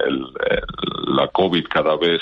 [0.07, 0.27] el-
[1.17, 2.21] la COVID cada vez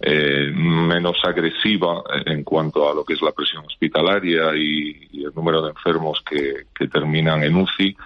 [0.00, 5.62] eh, menos agresiva en cuanto a lo que es la presión hospitalaria y, el número
[5.62, 7.96] de enfermos que, terminan en UCI,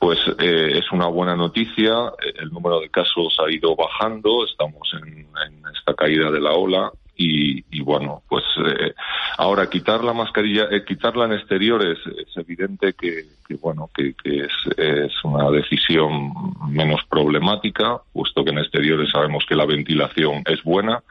[0.00, 2.12] pues eh, es una buena noticia.
[2.34, 5.28] El número de casos ha ido bajando, estamos en
[5.72, 8.94] esta caída de la ola y, y bueno, pues eh,
[9.38, 15.24] ahora quitar la mascarilla, eh, quitarla en exteriores es evidente que, que, bueno, que, es
[15.24, 16.32] una decisión
[16.68, 21.02] menos problemática, puesto que en exteriores sabemos que la ventilación es buena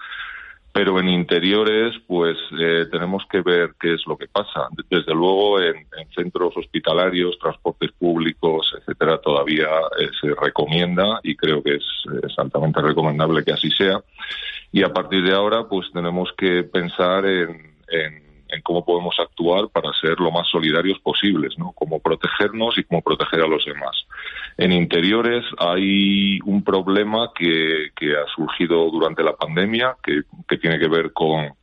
[0.75, 4.67] pero en interiores pues eh, tenemos que ver qué es lo que pasa.
[4.89, 11.63] Desde luego en, en centros hospitalarios, transportes públicos, etcétera, todavía eh, se recomienda y creo
[11.63, 11.83] que es,
[12.38, 14.01] altamente recomendable que así sea.
[14.73, 18.24] Y a partir de ahora pues tenemos que pensar en, en
[18.56, 21.74] en cómo podemos actuar para ser lo más solidarios posibles, ¿no?
[21.74, 23.96] Cómo protegernos y cómo proteger a los demás.
[24.58, 30.88] En interiores hay un problema que, ha surgido durante la pandemia, que, que tiene que
[30.88, 31.54] ver con,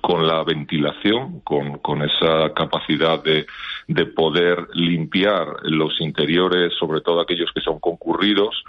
[0.00, 3.46] con la ventilación, con, con esa capacidad de,
[3.88, 8.62] de poder limpiar los interiores, sobre todo aquellos que son concurridos,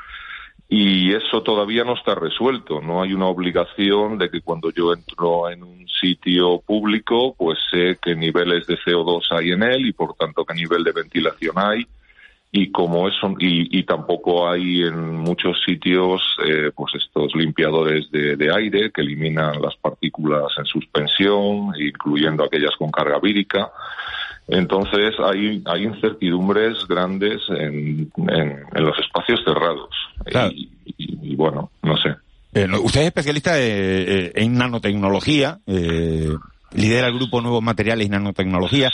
[0.74, 2.80] y eso todavía no está resuelto.
[2.80, 8.00] No hay una obligación de que cuando yo entro en un sitio público, pues sé
[8.02, 11.86] qué niveles de CO2 hay en él y por tanto qué nivel de ventilación hay.
[12.54, 18.38] Y como eso, y, y tampoco hay en muchos sitios, eh, pues estos limpiadores de,
[18.38, 23.70] de aire que eliminan las partículas en suspensión, incluyendo aquellas con carga vírica.
[24.48, 29.90] Entonces hay, hay incertidumbres grandes en, en, en los espacios cerrados.
[30.50, 32.10] Y, y- y bueno, no sé.
[32.54, 36.34] Eh, usted es especialista eh, eh, en nanotecnología, eh,
[36.74, 38.92] lidera el grupo Nuevos Materiales y Nanotecnología.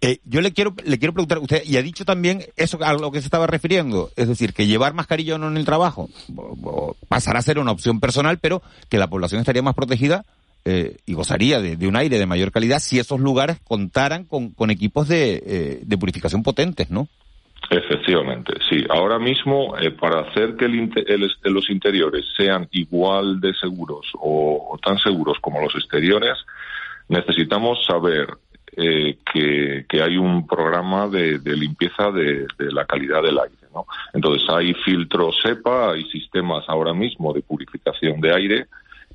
[0.00, 3.12] Eh, yo le quiero le quiero preguntar, usted y ha dicho también eso a lo
[3.12, 6.54] que se estaba refiriendo, es decir, que llevar mascarilla o no en el trabajo bo-
[6.56, 10.24] bo- pasará a ser una opción personal, pero que la población estaría más protegida
[10.64, 15.08] eh, y gozaría de, un aire de mayor calidad si esos lugares contaran con, equipos
[15.08, 17.08] de, eh, de purificación potentes, ¿no?
[17.70, 18.84] Efectivamente, sí.
[18.88, 24.06] Ahora mismo, eh, para hacer que el inte- el los interiores sean igual de seguros
[24.14, 26.36] o, tan seguros como los exteriores,
[27.08, 28.28] necesitamos saber
[28.76, 33.68] eh, que, hay un programa de, de limpieza de, de la calidad del aire.
[33.72, 33.86] ¿no?
[34.14, 38.66] Entonces, hay filtros SEPA, hay sistemas ahora mismo de purificación de aire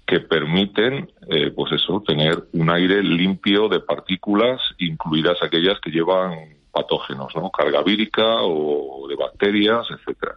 [0.05, 6.55] que permiten, eh, pues eso, tener un aire limpio de partículas, incluidas aquellas que llevan
[6.71, 7.49] patógenos, ¿no?
[7.49, 10.35] Carga vírica o de bacterias, etcétera.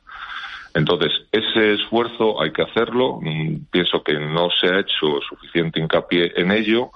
[0.74, 3.18] Entonces, ese esfuerzo hay que hacerlo.
[3.20, 6.90] Mm, Pienso que no se ha hecho suficiente hincapié en ello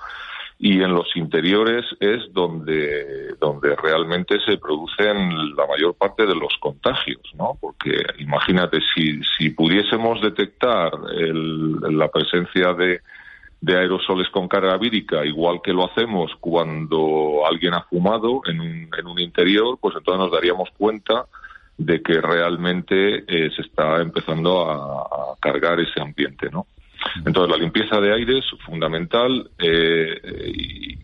[0.65, 6.57] y en los interiores es donde, donde realmente se producen la mayor parte de los
[6.61, 7.59] contagios, ¿no?
[7.61, 13.01] Porque imagínate, si, si pudiésemos detectar el- la presencia de,
[13.61, 18.89] de aerosoles con carga vírica, igual que lo hacemos cuando alguien ha fumado en un,
[18.97, 21.27] en un interior, pues entonces nos daríamos cuenta
[21.77, 26.67] de que realmente eh, se está empezando a, a cargar ese ambiente, ¿no?
[27.25, 30.21] Entonces la limpieza de aire es fundamental, eh,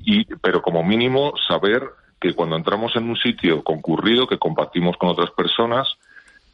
[0.05, 1.83] y, pero como mínimo saber
[2.21, 5.89] que cuando entramos en un sitio concurrido que compartimos con otras personas,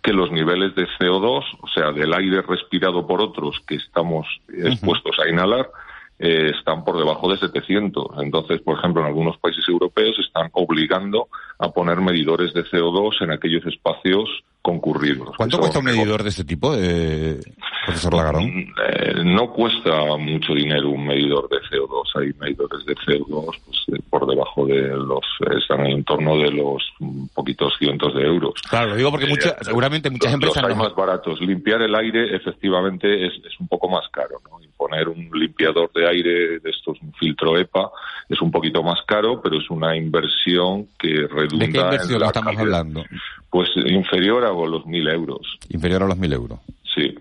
[0.02, 5.16] que los niveles de CO2, o sea, del aire respirado por otros que estamos expuestos
[5.18, 5.70] a inhalar,
[6.18, 8.22] eh, están por debajo de 700.
[8.22, 11.28] Entonces, por ejemplo, en algunos países europeos están obligando
[11.58, 14.28] a poner medidores de CO2 en aquellos espacios
[14.64, 15.28] concurridos.
[15.36, 17.38] ¿Cuánto cuesta un medidor de este tipo, eh,
[17.84, 18.44] profesor Lagarón?
[18.48, 22.02] eh, no cuesta mucho dinero un medidor de CO2.
[22.14, 25.20] Hay medidores de CO2 pues, eh, por debajo de los,
[25.60, 28.54] están en el entorno de los mm, poquitos cientos de euros.
[28.70, 31.38] Claro, lo digo porque mucha- seguramente muchas Los- empresas los hay más baratos.
[31.42, 34.40] Limpiar el aire, efectivamente, es, es un poco más caro.
[34.50, 34.62] ¿no?
[34.64, 37.90] Imponer un limpiador de aire de estos, un filtro EPA,
[38.30, 42.20] es un poquito más caro, pero es una inversión que redunda ¿De qué en inversión
[42.20, 42.62] la estamos calidad.
[42.80, 43.04] hablando?
[43.50, 45.58] Pues inferior a los mil euros.
[45.68, 46.60] Inferior a los mil euros.
[46.94, 47.14] Sí.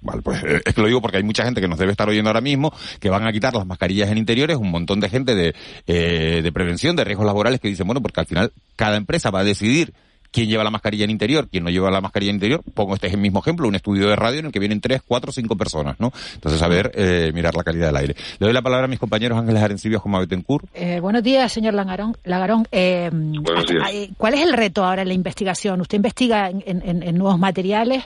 [0.00, 2.08] Vale, pues eh, es que lo digo porque hay mucha gente que nos debe estar
[2.08, 5.34] oyendo ahora mismo que van a quitar las mascarillas en interiores, un montón de gente
[5.34, 5.54] de,
[5.86, 9.40] eh, de prevención, de riesgos laborales que dicen, bueno, porque al final cada empresa va
[9.40, 9.94] a decidir
[10.32, 12.62] quién lleva la mascarilla en interior, quién no lleva la mascarilla en interior.
[12.74, 15.56] Pongo este mismo ejemplo, un estudio de radio en el que vienen tres, cuatro, cinco
[15.56, 16.12] personas, ¿no?
[16.34, 18.14] Entonces, a ver, eh, mirar la calidad del aire.
[18.38, 20.64] Le doy la palabra a mis compañeros Ángeles Arencibios como Betancourt.
[20.74, 22.16] Eh, buenos días, señor Lagarón.
[22.24, 23.88] Lagarón eh, Buenos días.
[23.92, 25.80] eh, ¿Cuál es el reto ahora en la investigación?
[25.82, 28.04] ¿Usted investiga en, en- en nuevos materiales?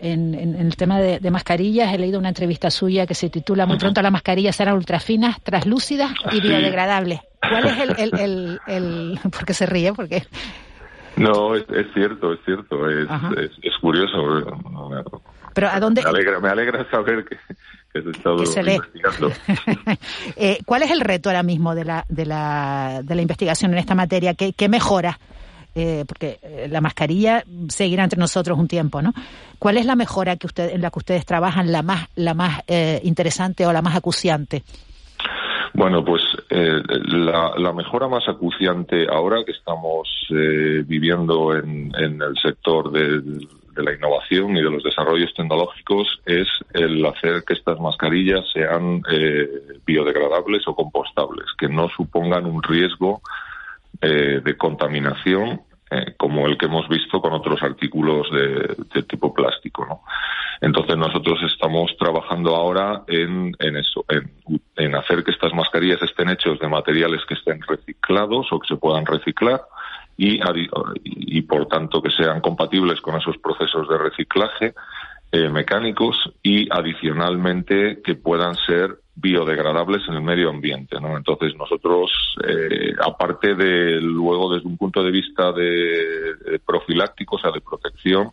[0.00, 3.30] En, en- en el tema de, de mascarillas, he leído una entrevista suya que se
[3.30, 7.20] titula Muy pronto las mascarillas serán ultrafinas, translúcidas y biodegradables.
[7.40, 9.92] ¿Cuál es el, el, el, el- ¿Por qué se ríe?
[9.92, 10.22] Porque
[11.18, 12.88] No, es, es cierto, es cierto.
[12.88, 14.22] Es, es, es curioso.
[14.90, 15.02] Me,
[15.54, 16.02] pero ¿a dónde?
[16.02, 17.36] me alegra, me alegra saber que,
[18.46, 18.74] se lee.
[18.74, 19.32] investigando.
[20.36, 23.78] Eh, ¿Cuál es el reto ahora mismo de la, de la, de la investigación en
[23.78, 24.34] esta materia?
[24.34, 25.18] ¿Qué, qué mejora?
[25.74, 29.12] Eh, porque eh, la mascarilla seguirá entre nosotros un tiempo, ¿no?
[29.58, 32.62] ¿Cuál es la mejora que usted, en la que ustedes trabajan, la más, la más
[32.68, 34.62] eh, interesante o la más acuciante?
[35.74, 42.36] Bueno, pues eh, la, mejora más acuciante ahora que estamos eh, viviendo en, en el
[42.42, 43.20] sector de,
[43.78, 49.02] de la innovación y de los desarrollos tecnológicos es el hacer que estas mascarillas sean
[49.10, 49.48] eh,
[49.86, 53.22] biodegradables o compostables, que no supongan un riesgo
[54.00, 59.86] eh, de contaminación eh, como el que hemos visto con otros artículos de, tipo plástico.
[59.86, 60.02] ¿no?
[60.60, 64.04] Entonces nosotros estamos trabajando ahora en, eso,
[64.76, 68.76] en, hacer que estas mascarillas estén hechos de materiales que estén reciclados o que se
[68.76, 69.62] puedan reciclar
[70.20, 74.74] y por tanto que sean compatibles con esos procesos de reciclaje
[75.30, 81.00] eh, mecánicos y adicionalmente que puedan ser biodegradables en el medio ambiente.
[81.00, 81.16] ¿no?
[81.16, 82.10] Entonces nosotros,
[82.46, 88.30] eh, aparte de luego desde un punto de vista de, profiláctico, o sea, de protección,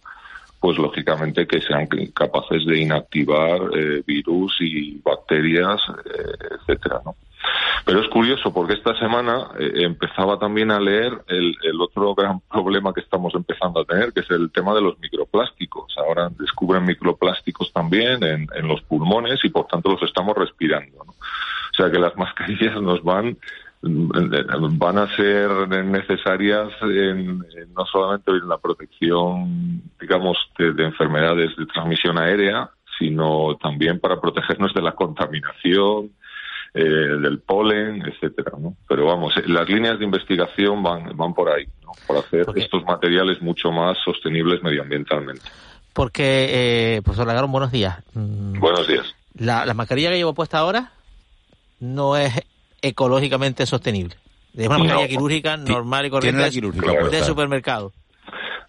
[0.59, 7.15] pues lógicamente que sean capaces de inactivar eh, virus y bacterias, eh, etcétera, ¿no?
[7.85, 12.93] Pero es curioso porque esta semana eh, empezaba también a leer el, otro gran problema
[12.93, 15.93] que estamos empezando a tener, que es el tema de los microplásticos.
[15.97, 21.03] Ahora descubren microplásticos también en, en los pulmones y por tanto los estamos respirando.
[21.05, 21.11] ¿no?
[21.11, 23.37] O sea que las mascarillas nos van
[23.87, 25.51] van a ser
[25.85, 33.57] necesarias en, en no solamente en la protección, digamos, de enfermedades de transmisión aérea, sino
[33.57, 36.11] también para protegernos de la contaminación,
[36.75, 38.75] eh, del polen, etcétera, ¿no?
[38.87, 41.91] Pero vamos, eh, las líneas de investigación van, van por ahí, ¿no?
[42.05, 45.41] Por hacer estos materiales mucho más sostenibles medioambientalmente.
[45.93, 47.97] Porque, eh, profesor Lagarón, buenos días.
[48.13, 49.05] Mm, Buenos días.
[49.37, 50.91] La, la mascarilla que llevo puesta ahora
[51.79, 52.33] no es
[52.81, 54.15] ecológicamente sostenible.
[54.55, 54.83] Es una No.
[54.83, 57.25] mascarilla quirúrgica normal y corriente tiene la de- quirúrgica de puesta.
[57.25, 57.93] supermercado.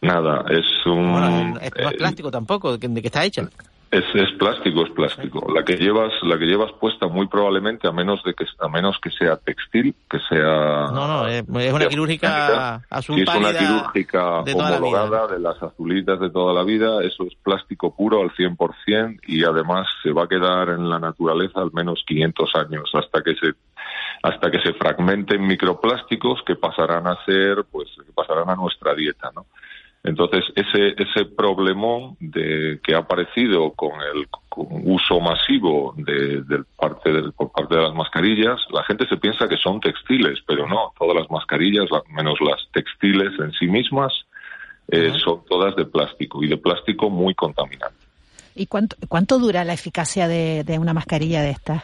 [0.00, 1.10] Nada, es un...
[1.12, 3.48] Bueno, esto no es eh, plástico tampoco, ¿de qué está hecha?
[3.88, 5.46] Es, es plástico, es plástico.
[5.54, 8.98] La que llevas, la que llevas puesta muy probablemente, a menos de que a menos
[9.00, 10.86] que sea textil, que sea.
[10.92, 15.38] No, no, es, es una quirúrgica azul Si es una quirúrgica de la homologada de
[15.38, 20.12] las azulitas de toda la vida, eso es plástico puro al 100% y además se
[20.12, 23.52] va a quedar en la naturaleza al menos 500 años hasta que se
[24.22, 29.30] hasta que se fragmenten microplásticos que pasarán a ser, pues, que pasarán a nuestra dieta,
[29.34, 29.46] ¿no?
[30.06, 34.26] Entonces, ese, ese problemón de, que ha aparecido con el
[34.84, 36.42] uso masivo de,
[36.78, 40.92] parte por parte de las mascarillas, la gente se piensa que son textiles, pero no,
[40.98, 44.12] todas las mascarillas, menos las textiles en sí mismas,
[44.88, 47.96] eh, son todas de plástico y de plástico muy contaminante.
[48.54, 51.82] ¿Y cuánto, cuánto dura la eficacia de, de una mascarilla de estas?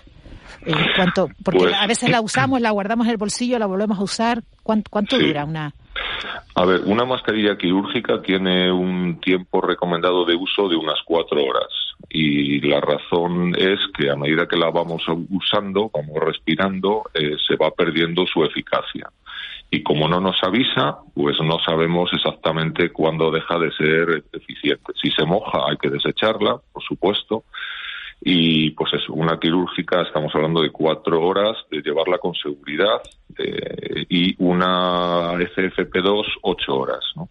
[0.65, 1.29] Eh, ¿cuánto?
[1.45, 4.43] Porque Pues- a veces la usamos, la guardamos en el bolsillo, la volvemos a usar.
[4.63, 5.27] ¿Cuánto, cuánto Sí.
[5.27, 5.75] dura una?
[6.55, 11.69] A ver, una mascarilla quirúrgica tiene un tiempo recomendado de uso de unas cuatro horas
[12.09, 17.57] y la razón es que a medida que la vamos usando, vamos respirando, eh, se
[17.57, 19.11] va perdiendo su eficacia.
[19.71, 24.93] Y como no nos avisa, pues no sabemos exactamente cuándo deja de ser eficiente.
[25.01, 27.45] Si se moja hay que desecharla, por supuesto,
[28.25, 33.03] y pues es una quirúrgica, estamos hablando de cuatro horas, de llevarla con seguridad
[33.37, 37.01] eh, y una FFP2 ocho horas.
[37.17, 37.29] ¿no?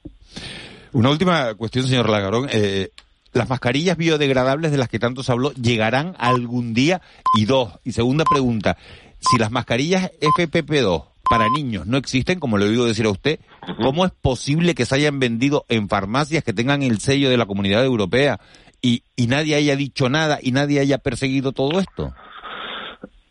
[0.92, 2.50] Una última cuestión, señor Lagarón.
[2.52, 2.90] Eh,
[3.32, 7.02] ¿Las mascarillas biodegradables de las que tanto se habló llegarán algún día?
[7.38, 8.76] Y dos, y segunda pregunta,
[9.20, 13.40] si las mascarillas FPP2 para niños no existen, como le oído decir a usted,
[13.82, 17.46] ¿cómo es posible que se hayan vendido en farmacias que tengan el sello de la
[17.46, 18.42] Comunidad Europea
[18.82, 22.14] y, y nadie haya dicho nada y nadie haya perseguido todo esto?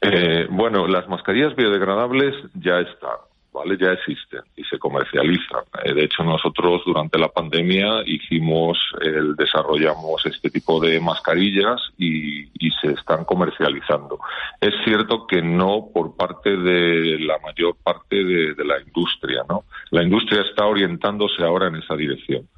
[0.02, 3.18] Eh, bueno, las mascarillas biodegradables ya están,
[3.52, 3.76] ¿vale?
[3.78, 5.64] Ya existen y se comercializan.
[5.84, 12.48] Eh, de hecho, nosotros durante la pandemia hicimos, el, desarrollamos este tipo de mascarillas y,
[12.80, 14.18] se están comercializando.
[14.58, 19.64] Es cierto que no por parte de la mayor parte de, de la industria, ¿no?
[19.90, 22.48] La industria está orientándose ahora en esa dirección.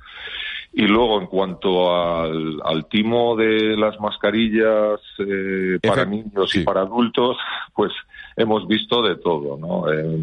[0.74, 6.80] Y luego, en cuanto al, al timo de las mascarillas eh, para niños y para
[6.80, 7.36] adultos,
[7.74, 7.92] pues
[8.36, 9.92] hemos visto de todo, ¿no?
[9.92, 10.18] Eh,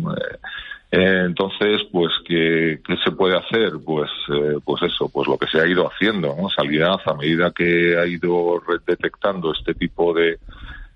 [0.92, 3.74] eh, entonces, pues, ¿qué, ¿qué se puede hacer?
[3.86, 6.50] Pues, eh, pues eso, pues lo que se ha ido haciendo, ¿no?
[6.50, 10.40] Sanidad, a medida que ha ido detectando este tipo de,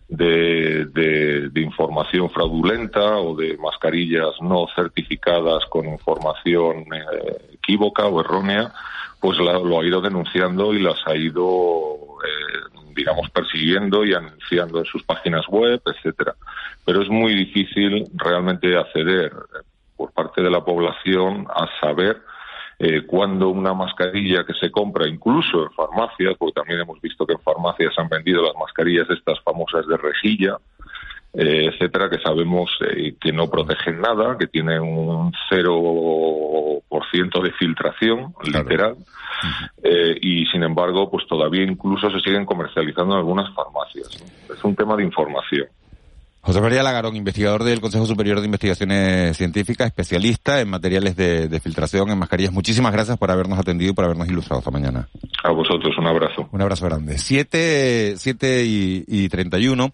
[0.10, 8.20] de, de- de información fraudulenta o de mascarillas no certificadas con información eh, equívoca o
[8.20, 8.74] errónea,
[9.24, 11.96] pues la- lo ha ido denunciando y las ha ido,
[12.28, 16.36] eh, digamos, persiguiendo y anunciando en sus páginas web, etcétera.
[16.86, 19.64] Pero es muy difícil realmente acceder eh,
[19.96, 22.22] por parte de la población a saber
[22.80, 27.32] eh, cuando una mascarilla que se compra, incluso en farmacias, porque también hemos visto que
[27.32, 30.58] en farmacias han vendido las mascarillas estas famosas de rejilla,
[31.34, 38.36] eh, etcétera, que sabemos eh, que no protegen nada, que tienen un 0% de filtración,
[38.44, 38.98] literal,
[39.82, 44.10] eh, y sin embargo, pues todavía incluso se siguen comercializando en algunas farmacias.
[44.22, 44.28] ¿no?
[44.54, 45.68] Es un tema de información.
[46.46, 51.60] José María Lagarón, investigador del Consejo Superior de Investigaciones Científicas, especialista en materiales de, de
[51.62, 52.52] filtración en mascarillas.
[52.52, 55.08] Muchísimas gracias por habernos atendido y por habernos ilustrado esta mañana.
[55.42, 56.50] A vosotros un abrazo.
[56.52, 57.18] Un abrazo grande.
[57.18, 59.94] Siete, siete y, y treinta y uno.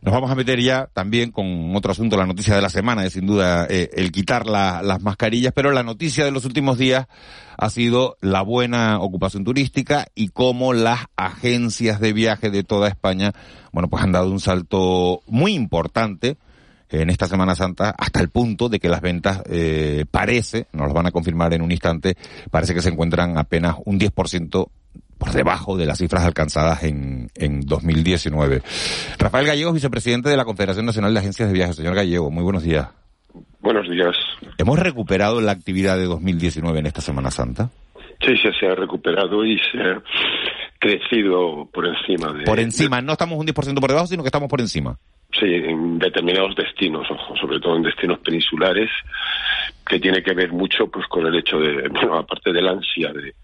[0.00, 3.14] Nos vamos a meter ya también con otro asunto, la noticia de la semana es
[3.14, 7.06] sin duda eh, el quitar la- las mascarillas, pero la noticia de los últimos días
[7.56, 13.32] ha sido la buena ocupación turística y cómo las agencias de viaje de toda España,
[13.72, 16.36] bueno, pues han dado un salto muy importante
[16.90, 20.94] en esta Semana Santa hasta el punto de que las ventas eh, parece, nos lo
[20.94, 22.16] van a confirmar en un instante,
[22.50, 24.68] parece que se encuentran apenas un 10%
[25.18, 28.62] por debajo de las cifras alcanzadas en, en 2019.
[29.18, 31.76] Rafael Gallegos, vicepresidente de la Confederación Nacional de Agencias de Viajes.
[31.76, 32.88] Señor Gallego, muy buenos días.
[33.60, 34.16] Buenos días.
[34.56, 37.70] ¿Hemos recuperado la actividad de 2019 en esta Semana Santa?
[38.20, 40.02] Sí, sí, se ha recuperado y se ha
[40.78, 42.44] crecido por encima de...
[42.44, 44.96] Por encima, no estamos un 10% por debajo, sino que estamos por encima.
[45.38, 48.88] Sí, en determinados destinos, ojo, sobre todo en destinos peninsulares,
[49.86, 53.12] que tiene que ver mucho pues con el hecho de, bueno, aparte de la ansia
[53.12, 53.34] de,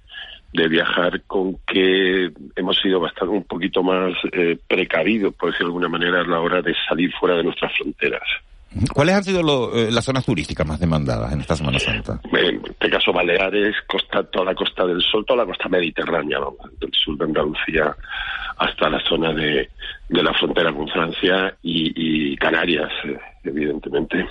[0.54, 5.84] de viajar, con que hemos sido bastante un poquito más eh, precavidos, por decirlo de
[5.84, 8.22] alguna manera, a la hora de salir fuera de nuestras fronteras.
[8.92, 12.20] ¿Cuáles han sido lo- eh, las zonas turísticas más demandadas en esta Semana Santa?
[12.32, 16.38] En este caso, Baleares, costa, toda la costa del Sol, toda la costa mediterránea,
[16.80, 17.94] del sur de Andalucía
[18.56, 19.68] hasta la zona de,
[20.08, 24.24] de la frontera con Francia y, y Canarias, eh, evidentemente.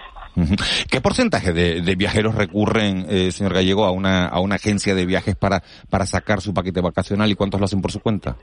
[0.90, 5.06] ¿Qué porcentaje de, de viajeros recurren, eh, señor Gallego, a una, a una agencia de
[5.06, 8.36] viajes para, para sacar su paquete vacacional y cuántos lo hacen por su cuenta?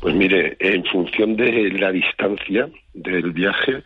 [0.00, 3.82] Pues mire, en función de la distancia del viaje,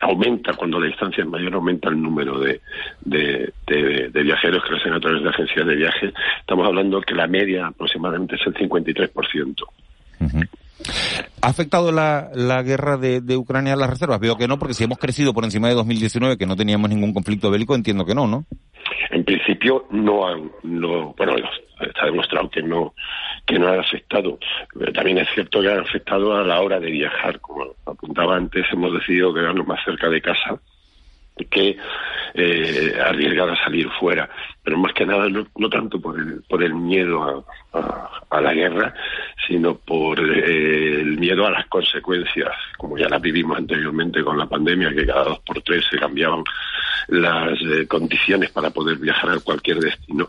[0.00, 2.60] aumenta, cuando la distancia es mayor, aumenta el número de,
[3.04, 6.12] de, de- de viajeros que lo hacen a través de agencias de viaje.
[6.40, 9.54] Estamos hablando que la media aproximadamente es el 53%.
[11.42, 14.20] ¿Ha afectado la, la guerra de, de Ucrania a las reservas?
[14.20, 17.12] Veo que no, porque si hemos crecido por encima de 2019, que no teníamos ningún
[17.12, 18.44] conflicto bélico, entiendo que no, ¿no?
[19.10, 21.34] En principio no han, no, bueno,
[21.80, 22.94] está demostrado que no,
[23.46, 24.38] que no han afectado.
[24.94, 28.92] También es cierto que han afectado a la hora de viajar, como apuntaba antes, hemos
[28.92, 30.60] decidido quedarnos más cerca de casa
[31.50, 31.76] que
[32.38, 34.28] eh, arriesgar a salir fuera,
[34.62, 38.40] pero más que nada no, no tanto por el, por el miedo a, a, a
[38.40, 38.94] la guerra,
[39.46, 44.46] sino por eh, el miedo a las consecuencias, como ya las vivimos anteriormente con la
[44.46, 46.42] pandemia, que cada dos por tres se cambiaban
[47.08, 50.28] las eh, condiciones para poder viajar a cualquier destino,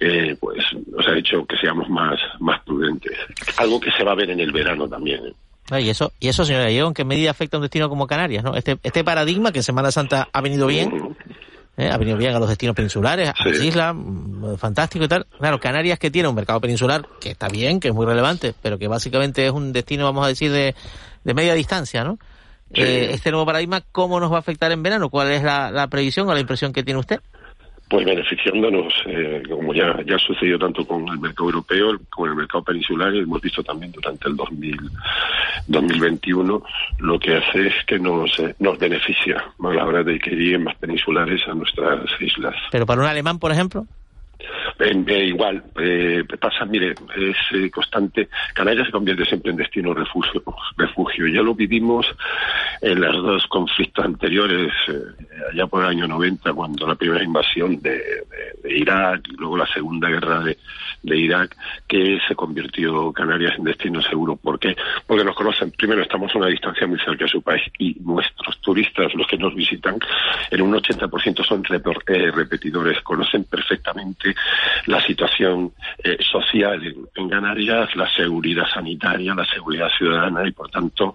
[0.00, 0.58] eh, pues
[0.90, 3.12] nos ha hecho que seamos más, más prudentes.
[3.56, 5.24] Algo que se va a ver en el verano también.
[5.26, 5.32] ¿eh?
[5.70, 8.06] Ah, Y eso, y eso, señor Gallego, ¿en qué medida afecta a un destino como
[8.06, 8.42] Canarias?
[8.42, 8.56] ¿no?
[8.56, 11.14] Este, este paradigma que en Semana Santa ha venido bien,
[11.78, 11.88] ¿eh?
[11.90, 15.26] ha venido bien a los destinos peninsulares, a las islas, mm, fantástico y tal.
[15.38, 18.78] Claro, Canarias que tiene un mercado peninsular que está bien, que es muy relevante, pero
[18.78, 20.74] que básicamente es un destino, vamos a decir, de,
[21.24, 22.18] de media distancia, ¿no?
[22.74, 25.08] Eh, este nuevo paradigma, ¿cómo nos va a afectar en verano?
[25.08, 27.20] ¿Cuál es la, la previsión o la impresión que tiene usted?
[27.88, 32.32] Pues beneficiándonos, eh, como ya, ya ha sucedido tanto con el mercado europeo como en
[32.32, 34.76] el mercado peninsular, y hemos visto también durante el 2000,
[35.66, 36.62] 2021,
[36.98, 40.64] lo que hace es que nos, eh, nos beneficia a la hora de que lleguen
[40.64, 42.54] más peninsulares a nuestras islas.
[42.70, 43.86] Pero para un alemán, por ejemplo.
[44.78, 48.28] Eh, igual, eh, pasa, mire, es eh, constante.
[48.54, 50.42] Canarias se convierte siempre en destino refugio,
[50.76, 51.26] refugio.
[51.26, 52.06] Ya lo vivimos
[52.80, 57.80] en los dos conflictos anteriores, eh, allá por el año 90, cuando la primera invasión
[57.80, 58.00] de,
[58.68, 60.58] Irak y luego la segunda guerra de,
[61.02, 61.56] de Irak,
[61.88, 64.36] que se convirtió Canarias en destino seguro.
[64.36, 64.76] ¿Por qué?
[65.06, 65.72] Porque nos conocen.
[65.72, 69.38] Primero, estamos a una distancia muy cerca de su país y nuestros turistas, los que
[69.38, 69.98] nos visitan,
[70.50, 74.27] en un 80% son repetidores, conocen perfectamente
[74.86, 75.72] la situación
[76.02, 81.14] eh, social en, en Canarias, la seguridad sanitaria, la seguridad ciudadana y, por tanto,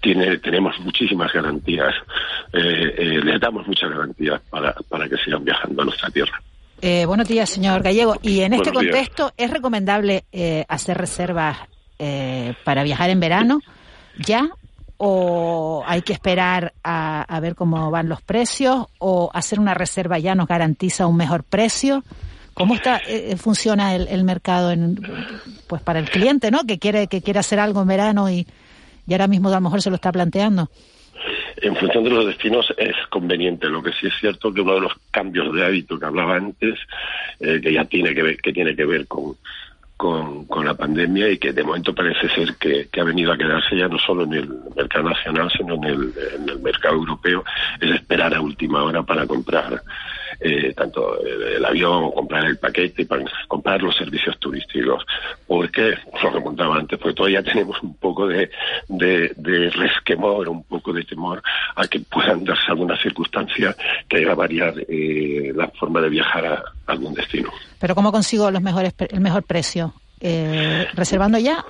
[0.00, 1.94] tiene, tenemos muchísimas garantías,
[2.52, 6.42] eh, eh, les damos muchas garantías para, para que sigan viajando a nuestra tierra.
[6.80, 8.16] Eh, buenos días, señor Gallego.
[8.22, 8.94] Y en este Buenos días.
[8.96, 11.56] contexto, ¿es recomendable eh, hacer reservas
[12.00, 13.60] eh, para viajar en verano
[14.18, 14.48] ya?
[14.96, 18.86] ¿O hay que esperar a, a ver cómo van los precios?
[18.98, 22.02] ¿O hacer una reserva ya nos garantiza un mejor precio?
[22.54, 25.00] ¿Cómo está eh, funciona el, mercado en,
[25.66, 26.64] pues para el cliente, ¿no?
[26.66, 28.46] Que quiere que quiere hacer algo en verano y,
[29.06, 30.68] y ahora mismo a lo mejor se lo está planteando.
[31.56, 33.68] En función de los destinos es conveniente.
[33.68, 36.78] Lo que sí es cierto que uno de los cambios de hábito que hablaba antes,
[37.40, 39.36] eh, que ya tiene que ver, que tiene que ver con,
[39.96, 43.38] con, con la pandemia y que de momento parece ser que, que ha venido a
[43.38, 47.44] quedarse ya no solo en el mercado nacional, sino en el mercado europeo,
[47.80, 49.80] es esperar a última hora para comprar
[50.40, 55.04] eh, tanto el, el avión comprar el paquete para comprar los servicios turísticos.
[55.46, 58.50] Porque, lo que contaba antes, porque todavía tenemos un poco de,
[58.88, 61.42] de, de resquemor, un poco de temor
[61.76, 63.74] a que puedan darse alguna circunstancia
[64.08, 67.50] que haga variar eh, la forma de viajar a algún destino.
[67.78, 69.94] Pero ¿cómo consigo los mejores el mejor precio?
[70.20, 71.64] Eh, ¿Reservando ya?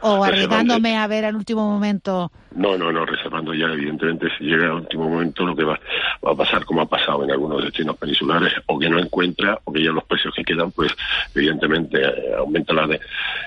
[0.00, 2.30] ¿O arriesgándome a ver al último momento?
[2.54, 5.78] No, no, no, reservando ya, evidentemente, si llega al último momento, lo que va,
[6.26, 9.72] va a pasar como ha pasado en algunos destinos peninsulares, o que no encuentra, o
[9.72, 10.90] que ya los precios que quedan, pues,
[11.34, 13.00] evidentemente, eh, aumenta la de-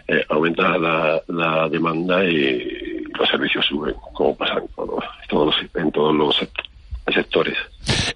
[0.08, 5.92] eh, aumenta la, la demanda y los servicios suben, como pasa en todos, todos, en
[5.92, 6.66] todos los sect-
[7.14, 7.56] sectores.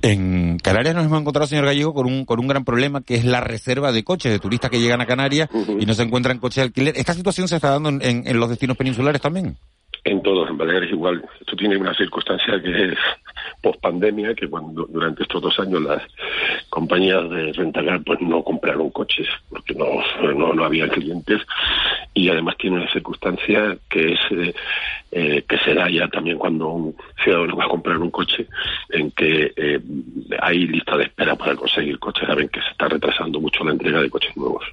[0.01, 3.25] En Canarias nos hemos encontrado, señor Gallego, con un, con un gran problema que es
[3.25, 6.55] la reserva de coches, de turistas que llegan a Canarias y no se encuentran coches
[6.57, 6.97] de alquiler.
[6.97, 9.57] ¿Esta situación se está dando en, en- en los destinos peninsulares también?
[10.05, 11.23] En todos, en Baleares igual.
[11.39, 12.97] Esto tiene una circunstancia que es
[13.61, 16.01] post pandemia, que cuando durante estos dos años las
[16.69, 19.85] compañías de rentacar pues no compraron coches porque no,
[20.33, 21.41] no, no había clientes
[22.13, 24.53] y además tiene una circunstancia que es eh,
[25.15, 28.47] eh, que se da ya también cuando un ciudadano va a comprar un coche
[28.89, 29.79] en que eh,
[30.41, 32.27] hay lista de espera para conseguir coches.
[32.27, 34.63] Saben que se está retrasando mucho la entrega de coches nuevos.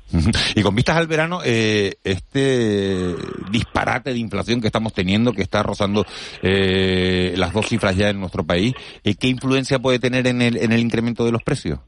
[0.56, 3.14] Y con vistas al verano, eh, este
[3.50, 6.04] disparate de inflación que estamos teniendo, que está rozando
[6.42, 10.56] eh, las dos cifras ya en nuestro país, eh, ¿qué influencia puede tener en el,
[10.56, 11.78] en el incremento de los precios?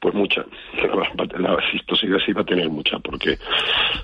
[0.00, 0.44] Pues mucha.
[1.38, 3.38] La, si esto sigue así va a tener mucha, porque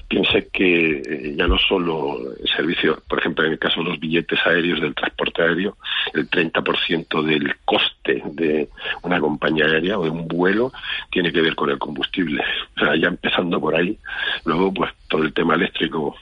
[0.09, 4.01] piense que eh, ya no solo el servicio, por ejemplo, en el caso de los
[4.01, 5.77] billetes aéreos del transporte aéreo,
[6.15, 8.69] el 30% del coste de
[9.03, 10.73] una compañía aérea o de un vuelo
[11.11, 12.43] tiene que ver con el combustible.
[12.77, 13.97] O sea, ya empezando por ahí,
[14.45, 16.17] luego pues todo el tema eléctrico,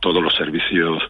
[0.00, 1.02] todos los servicios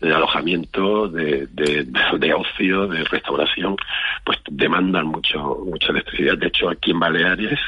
[0.00, 3.76] de alojamiento, de, de, de, ocio, de restauración,
[4.24, 6.36] pues demandan mucho mucha electricidad.
[6.36, 7.58] De hecho, aquí en Baleares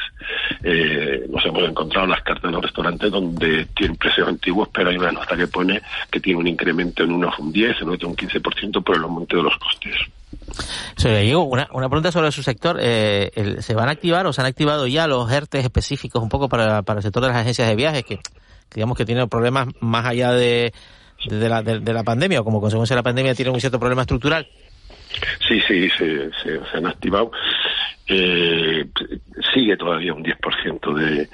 [0.63, 4.97] eh, nos hemos encontrado las cartas de los restaurantes donde tienen precios antiguos, pero hay
[4.97, 5.81] una nota que pone
[6.11, 9.37] que tiene un incremento en unos un 10, en otro un 15% por el aumento
[9.37, 9.95] de los costes.
[11.47, 12.77] una, una pregunta sobre su sector.
[12.79, 16.49] Eh, ¿Se van a activar o se han activado ya los ERTES específicos un poco
[16.49, 18.19] para, para el sector de las agencias de viajes que
[18.73, 20.73] digamos que tiene problemas más allá de,
[21.25, 24.01] de, la, de, la pandemia o como consecuencia de la pandemia tiene un cierto problema
[24.01, 24.47] estructural?
[25.47, 27.31] Sí, sí, se, se, se han activado
[28.07, 28.85] eh,
[29.53, 31.29] sigue todavía un 10% de,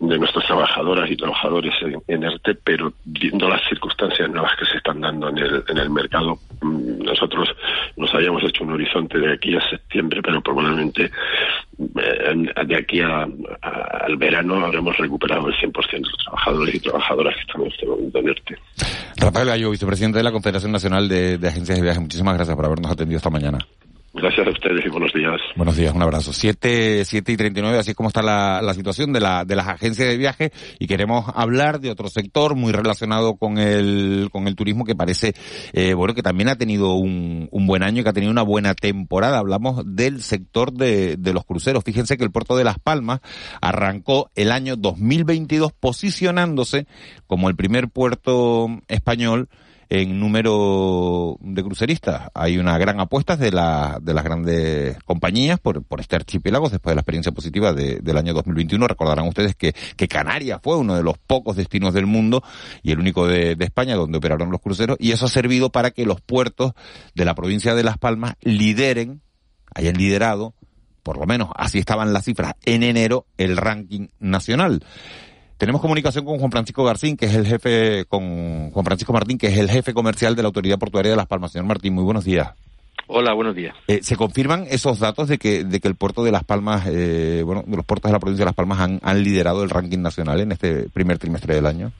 [0.00, 1.74] de nuestras trabajadoras y trabajadores
[2.06, 5.90] en, ERTE, pero viendo las circunstancias nuevas que se están dando en el, en el
[5.90, 7.48] mercado, mm, nosotros
[7.96, 14.16] nos hayamos hecho un horizonte de aquí a septiembre, pero probablemente eh, de aquí al
[14.16, 18.18] verano habremos recuperado el 100% de los trabajadores y trabajadoras que están en este momento
[18.18, 18.58] en ERTE.
[19.16, 22.66] Rafael Gallo, vicepresidente de la Confederación Nacional de, de Agencias de Viajes, muchísimas gracias por
[22.66, 23.58] habernos atendido esta mañana.
[24.20, 25.40] Gracias a ustedes y buenos días.
[25.54, 26.32] Buenos días, un abrazo.
[26.32, 29.44] Siete, siete y treinta y nueve, así es como está la, la situación de, la,
[29.44, 30.50] de las agencias de viaje
[30.80, 35.34] y queremos hablar de otro sector muy relacionado con el, con el turismo que parece,
[35.72, 38.42] eh, bueno, que también ha tenido un, un buen año y que ha tenido una
[38.42, 39.38] buena temporada.
[39.38, 41.84] Hablamos del sector de, de los cruceros.
[41.84, 43.20] Fíjense que el puerto de Las Palmas
[43.60, 46.88] arrancó el año 2022 posicionándose
[47.28, 49.48] como el primer puerto español
[49.90, 52.28] en número de cruceristas.
[52.34, 56.92] Hay una gran apuesta de, la, de las grandes compañías por, por este archipiélago después
[56.92, 58.86] de la experiencia positiva de, del año 2021.
[58.86, 62.42] Recordarán ustedes que, que Canarias fue uno de los pocos destinos del mundo
[62.82, 65.90] y el único de, de España donde operaron los cruceros y eso ha servido para
[65.90, 66.72] que los puertos
[67.14, 69.22] de la provincia de Las Palmas lideren,
[69.74, 70.54] hayan liderado
[71.08, 74.84] por lo menos así estaban las cifras en enero, el ranking nacional.
[75.58, 79.48] Tenemos comunicación con Juan Francisco Garcín, que es el jefe, con Juan Francisco Martín, que
[79.48, 81.50] es el jefe comercial de la Autoridad Portuaria de Las Palmas.
[81.50, 82.50] Señor Martín, muy buenos días.
[83.08, 83.74] Hola, buenos días.
[83.88, 87.42] Eh, ¿Se confirman esos datos de que, de que el puerto de Las Palmas, eh,
[87.44, 89.98] bueno, de los puertos de la provincia de Las Palmas han, han liderado el ranking
[89.98, 91.90] nacional en este primer trimestre del año?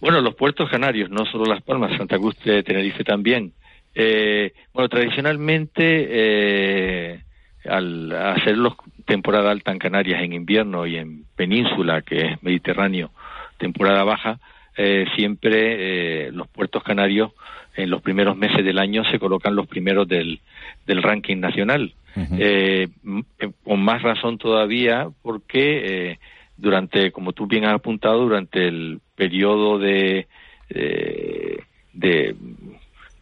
[0.00, 3.52] Bueno, los puertos canarios, no solo Las Palmas, Santa Cruz de Tenerife también.
[3.94, 7.22] Eh, bueno, tradicionalmente, eh,
[7.68, 13.10] al hacer los temporada alta en Canarias en invierno y en península, que es Mediterráneo,
[13.56, 14.38] temporada baja,
[14.76, 17.32] eh, siempre eh, los puertos canarios
[17.76, 20.40] en los primeros meses del año se colocan los primeros del,
[20.86, 21.94] del ranking nacional.
[22.16, 22.88] eh,
[23.62, 26.18] con más razón todavía porque eh,
[26.56, 30.26] durante, como tú bien has apuntado, durante el periodo de,
[30.70, 31.58] eh,
[31.92, 32.34] de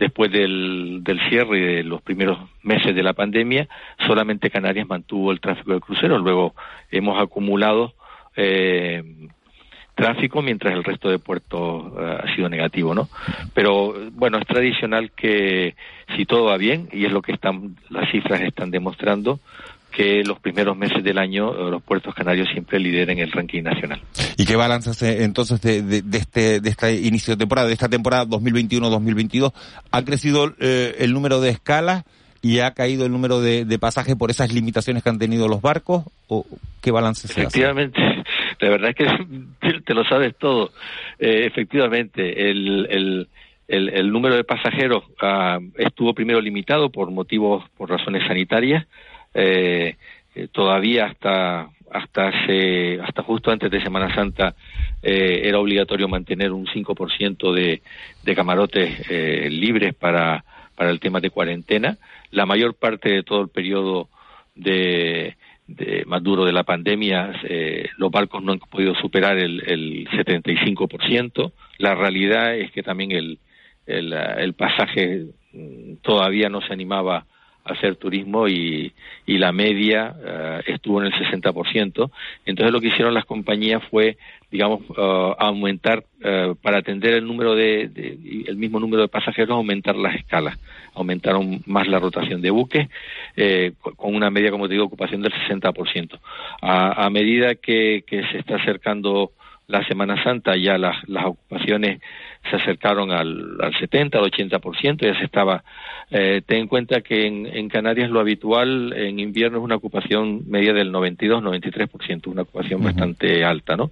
[0.04, 3.68] después del, del cierre de los primeros meses de la pandemia,
[4.06, 6.20] solamente Canarias mantuvo el tráfico de cruceros.
[6.20, 6.54] Luego
[6.90, 7.94] hemos acumulado
[8.36, 9.02] eh,
[9.94, 13.08] tráfico mientras el resto de puertos eh, ha sido negativo, ¿no?
[13.54, 15.74] Pero bueno, es tradicional que
[16.14, 19.40] si todo va bien y es lo que están las cifras están demostrando,
[19.94, 24.00] que los primeros meses del año eh, los puertos canarios siempre lideren el ranking nacional.
[24.36, 27.74] ¿Y qué balance hace entonces de, de, de, este, de este inicio de temporada, de
[27.74, 29.52] esta temporada 2021-2022?
[29.92, 32.04] ¿Ha crecido eh, el número de escalas
[32.42, 35.62] y ha caído el número de, de, pasajes por esas limitaciones que han tenido los
[35.62, 36.04] barcos?
[36.26, 36.44] ¿O
[36.82, 38.24] qué balance se Efectivamente, hace?
[38.60, 40.72] la verdad es que te lo sabes todo.
[41.18, 43.28] Eh, efectivamente, el, el
[43.66, 48.86] el, el, número de pasajeros uh, estuvo primero limitado por motivos, por razones sanitarias,
[49.34, 49.96] eh,
[50.52, 54.56] todavía hasta hasta hace, hasta justo antes de Semana Santa
[55.00, 57.82] eh, era obligatorio mantener un 5% de,
[58.24, 61.96] de camarotes eh, libres para, para el tema de cuarentena.
[62.32, 64.08] La mayor parte de todo el periodo
[64.56, 65.36] de,
[65.68, 70.08] de más duro de la pandemia, eh, los barcos no han podido superar el, el
[70.08, 71.52] 75%.
[71.78, 73.38] La realidad es que también el,
[73.86, 75.26] el, el pasaje
[76.02, 77.24] todavía no se animaba
[77.64, 78.92] hacer turismo y,
[79.26, 82.10] y la media uh, estuvo en el 60%.
[82.44, 84.18] Entonces lo que hicieron las compañías fue,
[84.50, 89.56] digamos, uh, aumentar, uh, para atender el número de, de, el mismo número de pasajeros,
[89.56, 90.58] aumentar las escalas.
[90.94, 92.88] Aumentaron más la rotación de buques,
[93.36, 96.18] eh, con una media, como te digo, ocupación del 60%.
[96.60, 99.32] A, a medida que, que se está acercando
[99.66, 102.00] la Semana Santa ya las, las ocupaciones
[102.50, 105.64] se acercaron al, al 70, al 80%, ya se estaba.
[106.10, 110.42] Eh, ten en cuenta que en, en, Canarias lo habitual en invierno es una ocupación
[110.48, 112.86] media del 92, 93%, una ocupación uh -huh.
[112.86, 113.90] bastante alta, ¿no?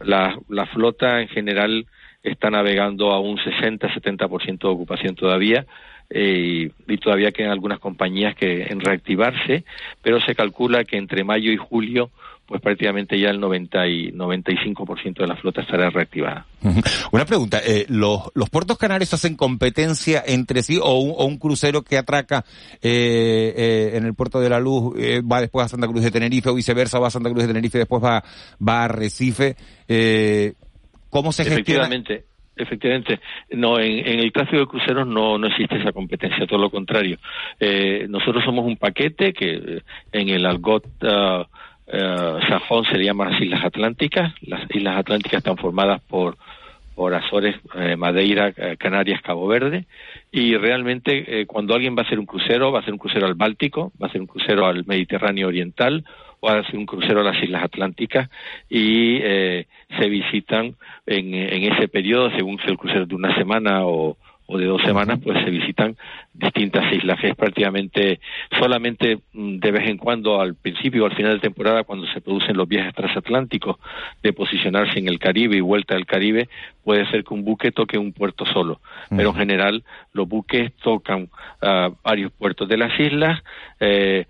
[0.00, 1.86] La, la flota en general
[2.22, 5.64] está navegando a un 60, 70% de ocupación todavía.
[6.14, 9.64] eh, y todavía quedan algunas compañías que en reactivarse,
[10.02, 12.10] pero se calcula que entre mayo y julio
[12.46, 16.46] pues prácticamente ya el 90 y 95% de la flota estará reactivada.
[17.12, 21.38] Una pregunta, eh, ¿los, ¿los puertos canarios hacen competencia entre sí o un, o un
[21.38, 22.44] crucero que atraca
[22.82, 26.10] eh, eh, en el puerto de la Luz eh, va después a Santa Cruz de
[26.10, 28.22] Tenerife o viceversa va a Santa Cruz de Tenerife y después va,
[28.66, 29.56] va a Recife?
[29.88, 30.52] Eh,
[31.10, 31.86] ¿Cómo se gestiona?
[31.86, 32.24] Efectivamente.
[32.54, 33.18] Efectivamente,
[33.52, 37.16] no en, en, el tráfico de cruceros no, no existe esa competencia, todo lo contrario.
[38.08, 39.82] Nosotros somos un paquete que
[40.12, 41.46] en el Algot uh,
[41.92, 44.32] Sajón se le llama las Islas Atlánticas.
[44.42, 46.36] Las Islas Atlánticas están formadas por
[46.94, 49.86] por Azores, eh, Madeira, eh, Canarias, Cabo Verde,
[50.30, 53.26] y realmente eh, cuando alguien va a hacer un crucero, va a hacer un crucero
[53.26, 56.04] al Báltico, va a hacer un crucero al Mediterráneo Oriental,
[56.40, 58.28] o va a hacer un crucero a las Islas Atlánticas,
[58.68, 59.66] y eh,
[59.98, 60.74] se visitan
[61.06, 64.16] en, en, ese periodo, según sea el crucero de una semana o,
[64.46, 65.96] o de dos semanas, pues se visitan
[66.34, 67.18] distintas islas.
[67.22, 68.20] Es prácticamente
[68.58, 72.20] solamente mm, de vez en cuando, al principio o al final de temporada, cuando se
[72.20, 73.76] producen los viajes transatlánticos,
[74.22, 76.48] de posicionarse en el Caribe y vuelta al Caribe,
[76.84, 78.80] puede ser que un buque toque un puerto solo.
[79.08, 81.28] Pero en general, los buques tocan
[81.62, 83.42] uh, varios puertos de las islas,
[83.80, 84.26] eh,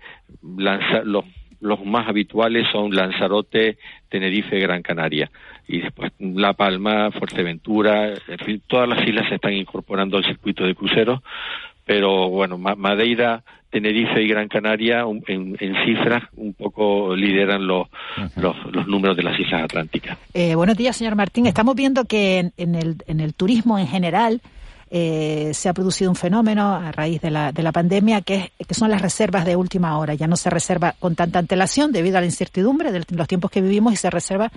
[0.57, 1.25] lanza, los
[1.63, 3.77] los más habituales son Lanzarote,
[4.09, 5.31] Tenerife, Gran Canaria.
[5.67, 10.65] Y después La Palma, Fuerteventura, en fin, todas las islas se están incorporando al circuito
[10.65, 11.21] de cruceros,
[11.85, 17.87] pero bueno, Madeira, Tenerife y Gran Canaria en, en cifras un poco lideran los,
[18.35, 20.17] los, los, números de las islas atlánticas.
[20.33, 21.47] Eh, buenos días, señor Martín.
[21.47, 24.41] Estamos viendo que en, en, el, en el turismo en general
[24.95, 28.67] eh, se ha producido un fenómeno a raíz de la, de la pandemia que, es,
[28.67, 30.13] que son las reservas de última hora.
[30.13, 33.59] Ya no se reserva con tanta antelación debido a la incertidumbre de los tiempos que
[33.59, 34.51] vivimos y se reserva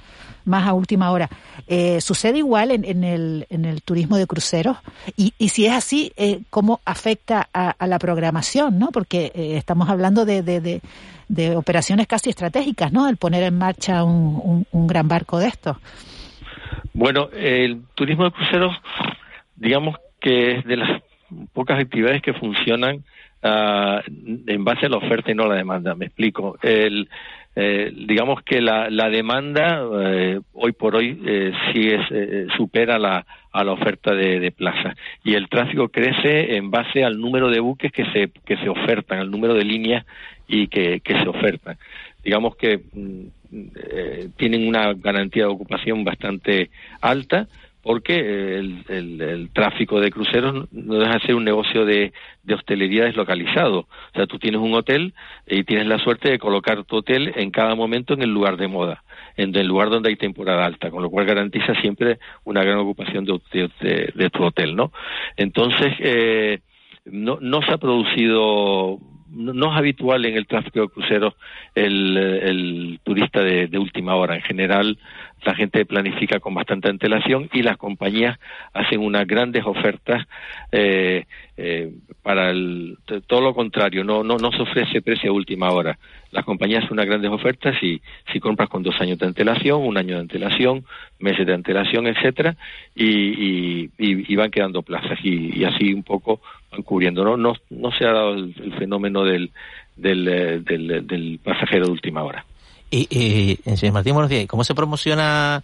[0.44, 1.30] más a última hora.
[1.66, 4.76] Eh, ¿Sucede igual en, en, el, en el turismo de cruceros?
[5.16, 8.78] Y, y si es así, eh, ¿cómo afecta a, a, la programación?
[8.78, 8.88] ¿no?
[8.88, 10.82] Porque eh, estamos hablando de, de, de,
[11.28, 13.08] de, operaciones casi estratégicas, ¿no?
[13.08, 15.78] El poner en marcha un, un, un gran barco de estos.
[16.92, 18.76] Bueno, el turismo de cruceros,
[19.56, 19.96] digamos
[20.26, 21.02] que es de las
[21.52, 22.96] pocas actividades que funcionan
[23.44, 24.00] uh,
[24.48, 25.94] en base a la oferta y no a la demanda.
[25.94, 26.58] Me explico.
[26.62, 27.08] El,
[27.54, 32.98] eh, digamos que la, la demanda eh, hoy por hoy eh, sí es, eh, supera
[32.98, 37.48] la, a la oferta de, de plaza y el tráfico crece en base al número
[37.48, 40.04] de buques que se, que se ofertan, al número de líneas
[40.48, 41.76] y que, que se ofertan.
[42.24, 46.70] Digamos que mm, tienen una garantía de ocupación bastante
[47.00, 47.46] alta
[47.86, 48.16] porque
[48.58, 52.12] el, el, el, tráfico de cruceros no deja de ser un negocio de,
[52.52, 53.78] hostelería deslocalizado.
[53.78, 55.14] O sea, tú tienes un hotel
[55.46, 58.66] y tienes la suerte de colocar tu hotel en cada momento en el lugar de
[58.66, 59.04] moda,
[59.36, 63.24] en el lugar donde hay temporada alta, con lo cual garantiza siempre una gran ocupación
[63.24, 63.38] de,
[63.80, 64.90] de, de tu hotel, ¿no?
[65.36, 66.58] Entonces, eh,
[67.04, 68.98] no, no se ha producido
[69.36, 71.34] no es habitual en el tráfico de cruceros
[71.74, 74.36] el, turista de, última hora.
[74.36, 74.98] En general,
[75.44, 78.38] la gente planifica con bastante antelación y las compañías
[78.72, 80.26] hacen unas grandes ofertas
[80.72, 81.24] eh,
[81.56, 85.98] eh, para el, todo lo contrario, no, no, no se ofrece precio a última hora.
[86.32, 88.00] Las compañías hacen unas grandes ofertas y
[88.32, 90.84] si compras con dos años de antelación, un año de antelación,
[91.18, 92.56] meses de antelación, etcétera,
[92.94, 93.86] y,
[94.34, 96.40] van quedando plazas y, así un poco
[96.72, 97.24] van cubriendo.
[97.24, 99.50] No, no, no se ha dado el, el fenómeno del,
[99.96, 100.24] del,
[100.64, 102.44] del, del pasajero de última hora.
[102.90, 104.46] Y, y señor Martín, buenos días.
[104.46, 105.62] ¿Cómo se promociona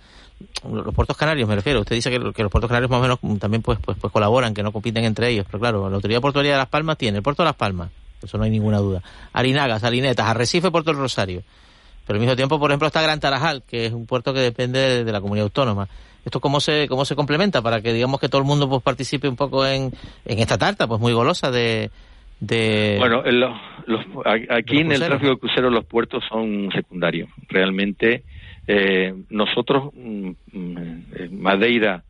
[0.69, 1.49] los puertos canarios?
[1.49, 1.81] Me refiero.
[1.81, 4.63] Usted dice que, los puertos canarios más o menos también pues, pues, pues colaboran, que
[4.63, 5.47] no compiten entre ellos.
[5.47, 7.91] Pero claro, la Autoridad Portuaria de Las Palmas tiene el puerto de Las Palmas,
[8.23, 9.03] eso no hay ninguna duda.
[9.33, 11.43] Arinagas, Salinetas, Arrecife, Puerto del Rosario.
[12.07, 14.81] Pero al mismo tiempo, por ejemplo, está Gran Tarajal, que es un puerto que depende
[14.81, 15.89] de, de la comunidad autónoma.
[16.25, 19.29] ¿Esto cómo se, cómo se complementa para que digamos que todo el mundo pues participe
[19.29, 19.93] un poco en,
[20.25, 21.91] en esta tarta, pues muy golosa de,
[22.43, 22.97] de...
[22.99, 23.23] Bueno,
[23.87, 24.07] los,
[24.51, 27.29] aquí en el tráfico de cruceros los puertos son secundarios.
[27.49, 28.25] Realmente
[28.67, 29.91] eh, nosotros,
[31.31, 32.03] Madeira,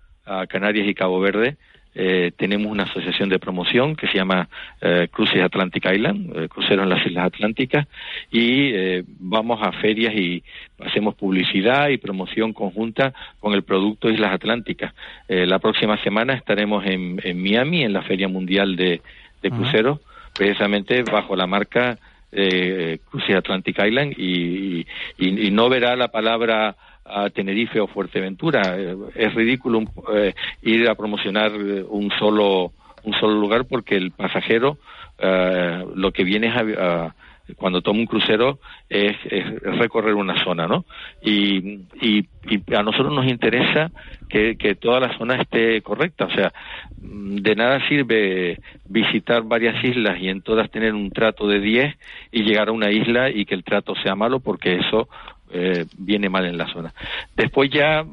[0.48, 1.56] Canarias y Cabo Verde,
[1.94, 4.48] eh, tenemos una asociación de promoción que se llama
[4.80, 7.86] eh, Cruces Atlantic Island, eh, cruceros en las Islas Atlánticas,
[8.30, 10.42] y eh, vamos a ferias y
[10.80, 14.94] hacemos publicidad y promoción conjunta con el producto Islas Atlánticas.
[15.28, 19.02] Eh, la próxima semana estaremos en, en, Miami, en la Feria Mundial de,
[19.42, 21.98] de Cruceros, uh -huh precisamente bajo la marca
[22.32, 24.80] eh, Crucis Atlantic Island y,
[25.18, 26.74] y, y, no verá la palabra
[27.04, 28.76] a Tenerife o Fuerteventura.
[28.78, 29.82] Eh, es ridículo
[30.14, 32.72] eh, ir a promocionar un solo
[33.04, 34.78] un solo lugar porque el pasajero
[35.18, 37.14] eh, lo que viene es a,
[37.57, 39.16] cuando toma un crucero es,
[39.62, 40.84] recorrer una zona, ¿no?
[41.22, 42.26] Y, y,
[42.74, 43.90] a nosotros nos interesa
[44.28, 46.53] que, que, toda la zona esté correcta, o sea,
[46.99, 51.97] de nada sirve visitar varias islas y en todas tener un trato de 10
[52.32, 55.09] y llegar a una isla y que el trato sea malo porque eso
[55.55, 56.95] eh, viene mal en la zona.
[57.36, 58.05] Después ya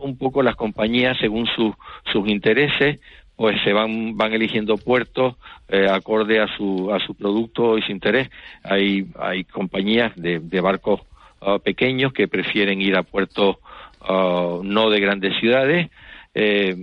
[0.00, 3.00] un poco las compañías, según sus intereses,
[3.40, 5.34] pues se van van eligiendo puertos
[5.66, 8.28] eh, acorde a su a su producto y su interés.
[8.62, 11.00] Hay hay compañías de, de barcos
[11.40, 13.56] ah, pequeños que prefieren ir a puertos
[14.02, 15.88] ah, no de grandes ciudades,
[16.34, 16.76] eh,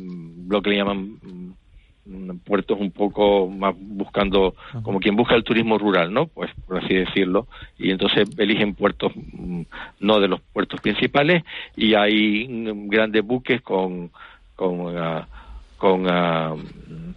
[0.49, 1.19] lo que le llaman
[2.07, 6.25] mm, puertos un poco más buscando como quien busca el turismo rural, ¿no?
[6.25, 7.45] Pues por así decirlo.
[7.77, 9.61] Y entonces eligen puertos mm,
[9.99, 11.43] no de los puertos principales
[11.75, 14.09] y hay mm, grandes buques con
[14.55, 15.27] con ah,
[15.77, 16.53] con ah,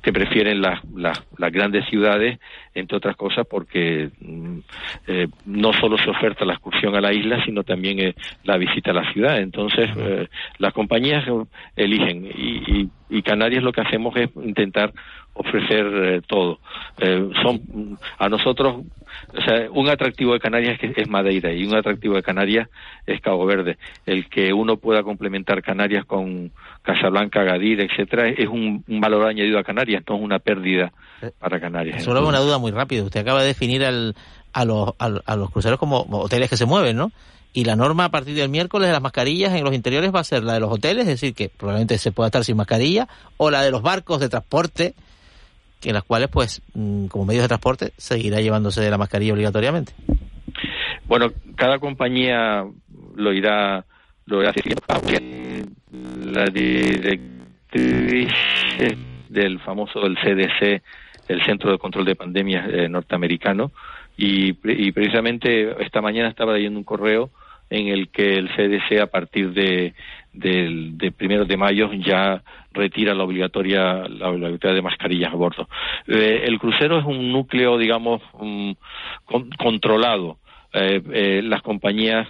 [0.02, 1.20] que prefieren las, las,
[1.52, 2.38] grandes ciudades,
[2.74, 4.58] entre otras cosas, porque mm,
[5.06, 8.92] eh, no solo se oferta la excursión a la isla, sino también eh, la visita
[8.92, 9.38] a la ciudad.
[9.38, 11.24] Entonces, eh, las compañías
[11.76, 12.90] eligen y, y,
[13.22, 14.92] Canarias lo que hacemos es intentar
[15.34, 16.58] ofrecer todo.
[17.42, 18.84] son a nosotros
[19.36, 22.68] o sea, un atractivo de Canarias es Madeira y un atractivo de Canarias
[23.06, 23.78] es Cabo Verde.
[24.06, 26.50] El que uno pueda complementar Canarias con
[26.82, 30.92] Casablanca, Gadir, etcétera, es un, valor añadido a Canarias, no es una pérdida
[31.38, 32.02] para Canarias.
[32.02, 33.04] Solo una duda muy rápida.
[33.04, 34.14] Usted acaba de definir al,
[34.52, 37.12] a, los, a, los cruceros como hoteles que se mueven, ¿no?
[37.52, 40.24] Y la norma a partir del miércoles de las mascarillas en los interiores va a
[40.24, 43.50] ser la de los hoteles, es decir, que probablemente se pueda estar sin mascarilla, o
[43.50, 44.94] la de los barcos de transporte,
[45.80, 49.32] que en las cuales, pues, mm, como medios de transporte, seguirá llevándose de la mascarilla
[49.32, 49.92] obligatoriamente.
[51.06, 52.64] Bueno, cada compañía
[53.16, 53.84] lo irá,
[54.26, 54.82] lo irá haciendo.
[56.24, 58.30] La directriz
[59.28, 60.82] del famoso del CDC,
[61.26, 63.72] el Centro de Control de Pandemias eh, norteamericano,
[64.16, 67.30] y, y precisamente esta mañana estaba leyendo un correo
[67.70, 69.94] en el que el CDC a partir de,
[70.32, 72.42] del de primero de mayo ya
[72.72, 75.68] retira la obligatoria la obligatoriedad de mascarillas a bordo.
[76.06, 78.20] Eh, el crucero es un núcleo, digamos,
[79.58, 80.38] controlado.
[80.72, 82.28] Eh, eh, las compañías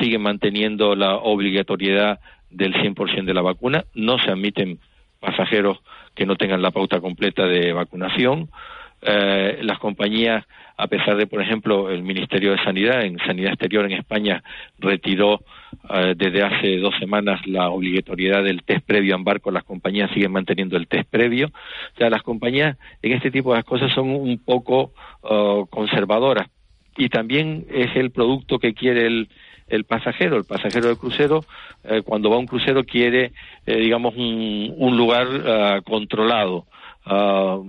[0.00, 2.18] siguen manteniendo la obligatoriedad
[2.50, 3.84] del 100% de la vacuna.
[3.94, 4.80] No se admiten
[5.20, 5.78] pasajeros
[6.16, 8.48] que no tengan la pauta completa de vacunación.
[9.02, 10.44] Las compañías
[10.78, 14.42] a pesar de, por ejemplo, el Ministerio de Sanidad, en Sanidad Exterior en España,
[14.78, 15.40] retiró
[15.88, 20.32] eh, desde hace dos semanas la obligatoriedad del test previo en barco, las compañías siguen
[20.32, 21.46] manteniendo el test previo.
[21.46, 24.92] O sea, las compañías en este tipo de cosas son un poco
[25.22, 26.48] uh, conservadoras.
[26.98, 29.28] Y también es el producto que quiere el,
[29.68, 31.44] el pasajero, el pasajero del crucero,
[31.84, 33.32] eh, cuando va a un crucero quiere,
[33.66, 36.66] eh, digamos, un, un lugar uh, controlado.
[37.06, 37.64] Uh,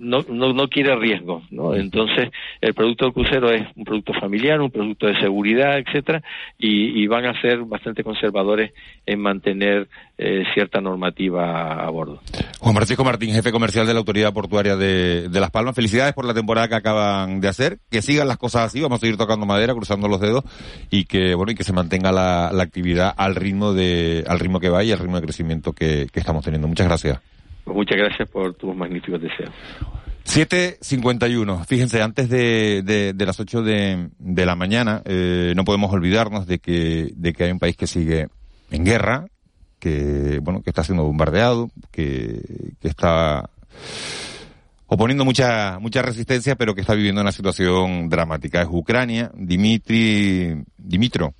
[0.00, 1.74] no, no, no, quiere riesgo, ¿no?
[1.74, 2.30] Entonces,
[2.60, 6.22] el producto del crucero es un producto familiar, un producto de seguridad, etcétera,
[6.58, 8.72] y, y van a ser bastante conservadores
[9.06, 9.88] en mantener
[10.18, 12.20] eh, cierta normativa a bordo.
[12.60, 16.26] Juan Francisco Martín, jefe comercial de la Autoridad Portuaria de, de Las Palmas, felicidades por
[16.26, 19.46] la temporada que acaban de hacer, que sigan las cosas así, vamos a seguir tocando
[19.46, 20.44] madera, cruzando los dedos,
[20.90, 24.60] y que, bueno, y que se mantenga la, la actividad al ritmo de, al ritmo
[24.60, 26.68] que va y al ritmo de crecimiento que, que estamos teniendo.
[26.68, 27.35] Muchas gracias.
[27.66, 29.50] Pues muchas gracias por tus magníficos deseos.
[30.24, 31.66] 7.51.
[31.66, 36.60] Fíjense, antes de, de, las 8 de, de, la mañana, eh, no podemos olvidarnos de
[36.60, 38.28] que, de que hay un país que sigue
[38.70, 39.26] en guerra,
[39.80, 42.40] que, bueno, que está siendo bombardeado, que,
[42.80, 43.50] que está
[44.86, 48.62] oponiendo mucha, mucha resistencia, pero que está viviendo una situación dramática.
[48.62, 49.32] Es Ucrania.
[49.34, 51.34] Dimitri, Dimitro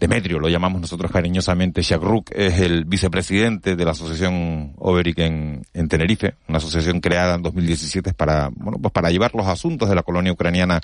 [0.00, 6.36] Demetrio, lo llamamos nosotros cariñosamente, Shakruk es el vicepresidente de la asociación Overic en, Tenerife,
[6.48, 10.32] una asociación creada en 2017 para, bueno, pues para llevar los asuntos de la colonia
[10.32, 10.80] ucraniana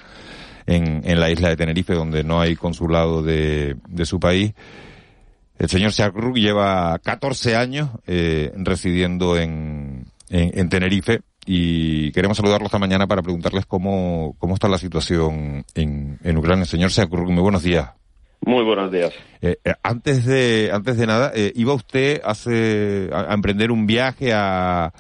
[0.67, 4.53] en, en la isla de Tenerife, donde no hay consulado de, de su país.
[5.59, 12.67] El señor Shakruk lleva 14 años eh, residiendo en, en, en Tenerife y queremos saludarlo
[12.67, 16.67] esta mañana para preguntarles cómo, cómo está la situación en, en Ucrania.
[16.67, 17.89] Señor Shakruk, muy buenos días.
[18.47, 19.13] Muy buenos días.
[19.43, 24.33] Eh, eh, antes de antes de nada, eh, iba usted hace, a, emprender un viaje
[24.33, 24.93] a,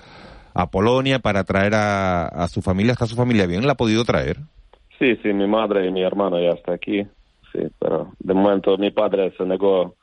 [0.52, 2.90] a Polonia para traer a, a, su familia.
[2.90, 3.64] ¿Está su familia bien?
[3.64, 4.38] ¿La ha podido traer?
[4.98, 7.06] Sí, sí, mi madre y mi hermano ya están aquí.
[7.52, 9.94] Sí, pero de momento mi padre se negó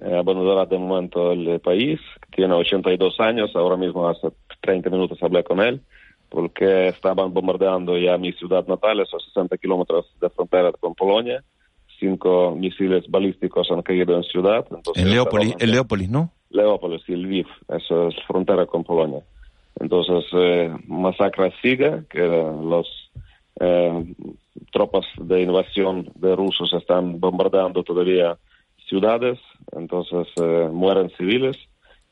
[0.00, 1.98] a abandonar de momento el país.
[2.30, 4.28] Tiene 82 años, ahora mismo hace
[4.60, 5.82] 30 minutos hablé con él
[6.28, 11.42] porque estaban bombardeando ya mi ciudad natal, esos 60 kilómetros de frontera con Polonia
[12.02, 14.66] cinco misiles balísticos han caído en ciudad.
[14.96, 16.32] en Leópolis, en Leópolis, ¿no?
[16.50, 19.22] Leópolis y Lviv, eso es frontera con Polonia.
[19.80, 22.86] Entonces, eh, masacre sigue, que los
[23.60, 24.14] eh,
[24.72, 28.36] tropas de invasión de rusos están bombardeando todavía
[28.88, 29.38] ciudades,
[29.70, 31.56] entonces eh, mueren civiles.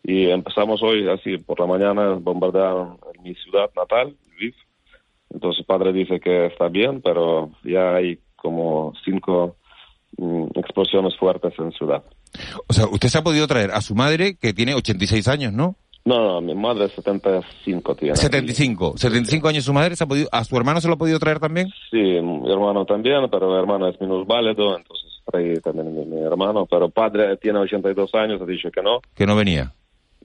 [0.03, 4.55] Y empezamos hoy así, por la mañana bombardearon mi ciudad natal, Lviv.
[5.29, 9.57] Entonces padre dice que está bien, pero ya hay como cinco
[10.55, 12.03] explosiones fuertes en ciudad.
[12.69, 15.77] O sea, usted se ha podido traer a su madre, que tiene 86 años, ¿no?
[16.05, 18.17] No, no, mi madre 75 tiene.
[18.17, 18.95] 75.
[18.97, 21.41] 75 años su madre, se ha podido, ¿a su hermano se lo ha podido traer
[21.41, 21.69] también?
[21.91, 26.67] Sí, mi hermano también, pero mi hermano es minusválido, entonces trae también mi, mi hermano.
[26.67, 29.75] Pero padre tiene 82 años, ha dicho que no, Que no venía.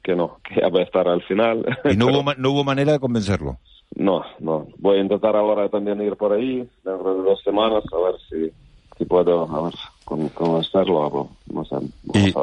[0.01, 1.65] que no, que ya va a estar al final.
[1.91, 3.57] Y no hubo, ma- no hubo manera de convencerlo.
[3.95, 4.67] No, no.
[4.77, 8.51] Voy a intentar ahora también ir por ahí, dentro de dos semanas, a ver si,
[8.97, 9.73] si puedo, a ver
[10.03, 11.75] cómo, cómo hacerlo, o no sé.
[12.13, 12.33] Y,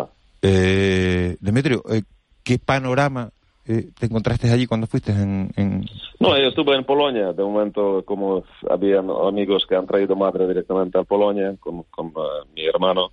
[0.43, 2.03] eh, Demetrio, eh,
[2.45, 3.31] ¿qué panorama
[3.65, 5.85] eh, te encontraste allí cuando fuiste en, en-
[6.19, 10.99] No, yo estuve en Polonia, de momento como había amigos que han traído madre directamente
[10.99, 13.13] a Polonia con, con eh, mi hermano,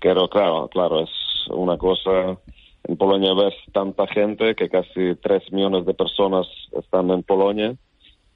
[0.00, 1.10] pero claro, claro, es
[1.50, 2.38] una cosa,
[2.84, 7.76] en Polonia ves tanta gente que casi tres millones de personas están en Polonia,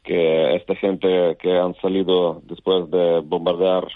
[0.04, 3.88] que esta gente que han salido después de bombardear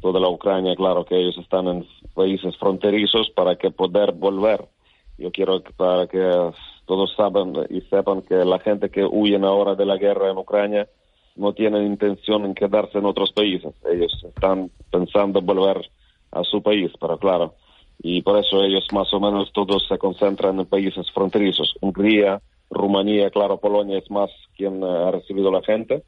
[0.00, 4.68] toda la Ucrania, claro que ellos están en países fronterizos para que poder volver.
[5.16, 6.52] Yo quiero que- para que
[6.86, 10.88] todos saben y sepan que la gente que huyen ahora de la guerra en Ucrania
[11.36, 13.74] no tienen intención en quedarse en otros países.
[13.90, 15.90] Ellos están pensando volver
[16.32, 17.54] a su país, pero claro.
[18.00, 21.74] Y por eso ellos más o menos todos se concentran en países fronterizos.
[21.80, 26.04] Hungría, Rumanía, claro, Polonia es más quien eh, ha recibido la gente.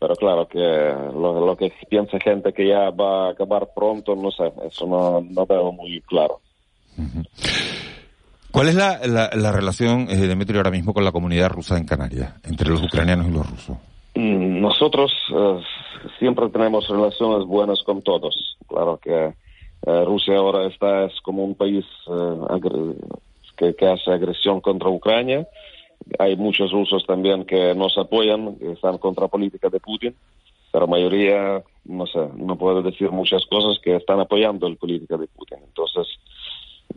[0.00, 4.30] Pero claro que lo, lo que piensa gente que ya va a acabar pronto, no
[4.30, 6.40] sé, eso no, no veo muy claro.
[8.50, 11.84] ¿Cuál es la, la, la relación, eh, Demetrio, ahora mismo con la comunidad rusa en
[11.84, 13.76] Canarias, entre los ucranianos y los rusos?
[14.14, 15.60] Mm, Nosotros eh,
[16.18, 18.56] siempre tenemos relaciones buenas con todos.
[18.66, 19.34] Claro que
[19.86, 22.94] eh, Rusia ahora está es como un país eh,
[23.56, 25.46] que, que hace agresión contra Ucrania.
[26.18, 30.14] Hay muchos rusos también que nos apoyan, que están contra la política de Putin,
[30.72, 35.16] pero la mayoría, no sé, no puedo decir muchas cosas que están apoyando la política
[35.16, 35.58] de Putin.
[35.64, 36.06] Entonces,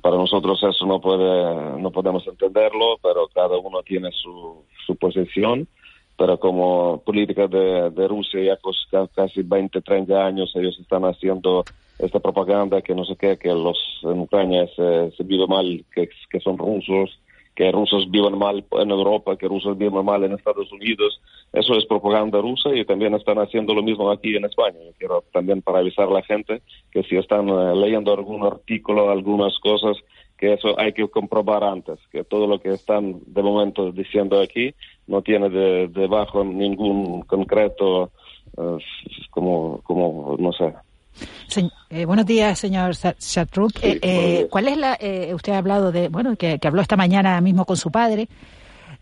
[0.02, 5.68] para nosotros eso no puede, no podemos entenderlo, pero cada uno tiene su, su posición.
[6.18, 11.64] Pero como política de, Rusia ya casi 20, 30 años ellos están haciendo
[11.98, 16.58] esta propaganda que no sé qué, que los en Ucrania se, vive mal, que son
[16.58, 17.20] rusos,
[17.56, 21.20] que rusos viven mal en Europa, que rusos viven mal en Estados Unidos.
[21.54, 24.78] Eso es propaganda rusa y también están haciendo lo mismo aquí en España.
[24.86, 29.10] Yo quiero también para avisar a la gente que si están eh, leyendo algún artículo,
[29.12, 29.98] algunas cosas,
[30.38, 34.74] que eso hay que comprobar antes, que todo lo que están de momento diciendo aquí
[35.06, 38.12] no tiene de- debajo ningún concreto,
[38.58, 38.78] eh,
[39.30, 40.74] como, como, no sé,
[41.48, 43.74] Se- eh, buenos días, señor Shatruk.
[43.82, 44.98] Eh, eh, ¿Cuál es la?
[45.00, 48.28] eh, usted ha hablado de, bueno, que, que habló esta mañana mismo con su padre,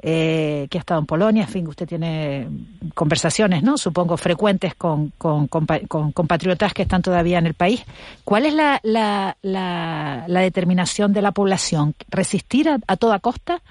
[0.02, 1.44] eh, que ha estado en Polonia.
[1.44, 2.48] En fin, usted tiene
[2.96, 3.78] conversaciones, ¿no?
[3.78, 7.84] Supongo frecuentes con, con, compa- con compatriotas que están todavía en el país.
[8.24, 11.94] ¿Cuál es la, la, la, la determinación de la población?
[12.10, 13.62] ¿Resistir a, a toda costa?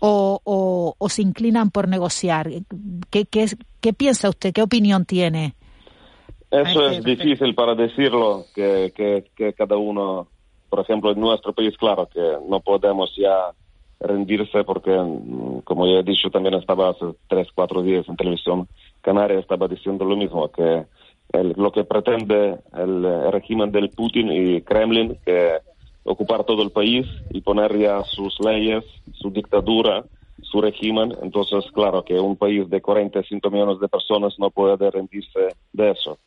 [0.00, 2.50] O, o, o se inclinan por negociar?
[3.10, 3.46] ¿Qué, qué,
[3.80, 4.52] qué piensa usted?
[4.52, 5.54] ¿Qué opinión tiene?
[6.50, 10.28] Eso es difícil para decirlo, que, que, que cada uno,
[10.68, 13.52] por ejemplo, en nuestro país, claro que no podemos ya
[14.00, 18.68] rendirse porque, mm, como ya he dicho, también estaba hace tres, cuatro días en televisión
[19.00, 20.86] canaria, estaba diciendo lo mismo, que
[21.32, 25.58] el- lo que pretende el, régimen del Putin y Kremlin, que
[26.04, 28.84] ocupar todo el país y poner ya sus leyes,
[29.14, 30.04] su dictadura,
[30.40, 31.12] su régimen.
[31.22, 36.18] Entonces, claro que un país de 45 millones de personas no puede rendirse de eso.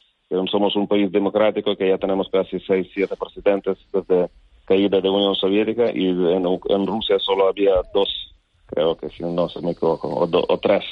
[0.52, 4.30] Somos un país democrático que ya tenemos casi 6, 7 presidentes desde
[4.66, 8.36] caída de Unión Soviética y en, en Rusia solo había dos,
[8.68, 10.84] creo que si no se me equivoco, o, do- o tres.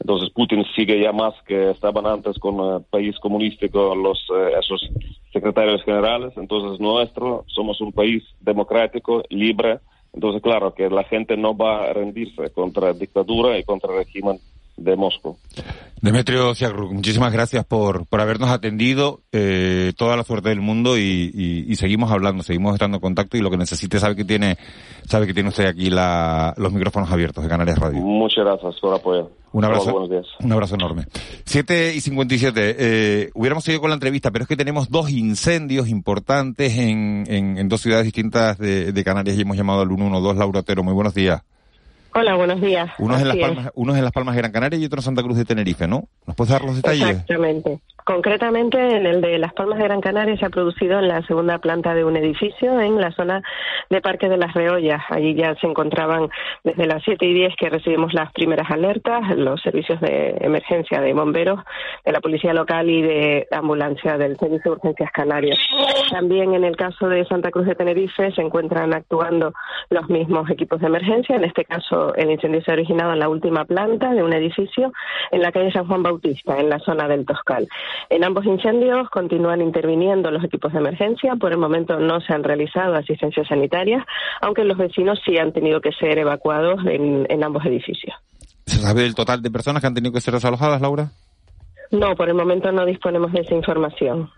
[0.00, 4.92] Entonces Putin sigue ya más que estaban antes con el país comunístico los eh, esos
[5.32, 6.32] secretarios generales.
[6.36, 9.78] Entonces nuestro somos un país democrático, libre.
[10.12, 14.40] Entonces claro que la gente no va a rendirse contra dictadura y contra régimen
[14.76, 15.36] de Moscú.
[16.00, 19.22] Demetrio Ciagruk, muchísimas gracias por, por habernos atendido.
[19.32, 23.36] Eh, toda la suerte del mundo y, y- y seguimos hablando, seguimos estando en contacto
[23.38, 24.58] y lo que necesite sabe que tiene,
[25.06, 28.00] sabe que tiene usted aquí la- los micrófonos abiertos de Canarias Radio.
[28.02, 29.30] Muchas gracias por apoyo.
[29.52, 30.26] Un abrazo, Buenos días.
[30.40, 31.04] un abrazo enorme.
[31.44, 32.74] 7 y 57.
[32.76, 37.56] Eh, hubiéramos seguido con la entrevista, pero es que tenemos dos incendios importantes en, en,
[37.56, 40.38] en dos ciudades distintas de, de Canarias y hemos llamado al 112.
[40.38, 41.42] Laura Otero, muy buenos días.
[42.16, 42.90] Hola, buenos días.
[42.98, 43.36] Unos en, las.
[43.36, 45.88] Palmas, unos en Las Palmas de Gran Canaria y otros en Santa Cruz de Tenerife,
[45.88, 46.04] ¿no?
[46.26, 47.08] ¿Nos puedes dar los detalles?
[47.08, 47.80] Exactamente.
[48.04, 51.56] Concretamente, en el de Las Palmas de Gran Canaria se ha producido en la segunda
[51.56, 53.42] planta de un edificio en la zona
[53.88, 55.00] de Parque de las Reollas.
[55.08, 56.28] Allí ya se encontraban
[56.64, 61.14] desde las 7 y 10 que recibimos las primeras alertas, los servicios de emergencia de
[61.14, 61.60] bomberos,
[62.04, 65.58] de la policía local y de ambulancia del Servicio de Urgencias Canarias.
[66.10, 69.54] También en el caso de Santa Cruz de Tenerife se encuentran actuando
[69.88, 71.36] los mismos equipos de emergencia.
[71.36, 74.92] En este caso, el incendio se ha originado en la última planta de un edificio
[75.30, 77.66] en la calle San Juan Bautista, en la zona del Toscal.
[78.10, 81.36] En ambos incendios continúan interviniendo los equipos de emergencia.
[81.36, 84.04] Por el momento no se han realizado asistencias sanitarias,
[84.40, 88.14] aunque los vecinos sí han tenido que ser evacuados en, en ambos edificios.
[88.66, 91.10] ¿Se sabe el total de personas que han tenido que ser desalojadas, Laura?
[91.90, 94.30] No, por el momento no disponemos de esa información.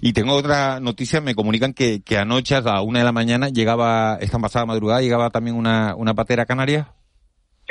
[0.00, 3.48] Y tengo otra noticia, me comunican que, que anoche a la una de la mañana
[3.48, 6.88] llegaba, esta pasada madrugada, llegaba también una, una patera canaria.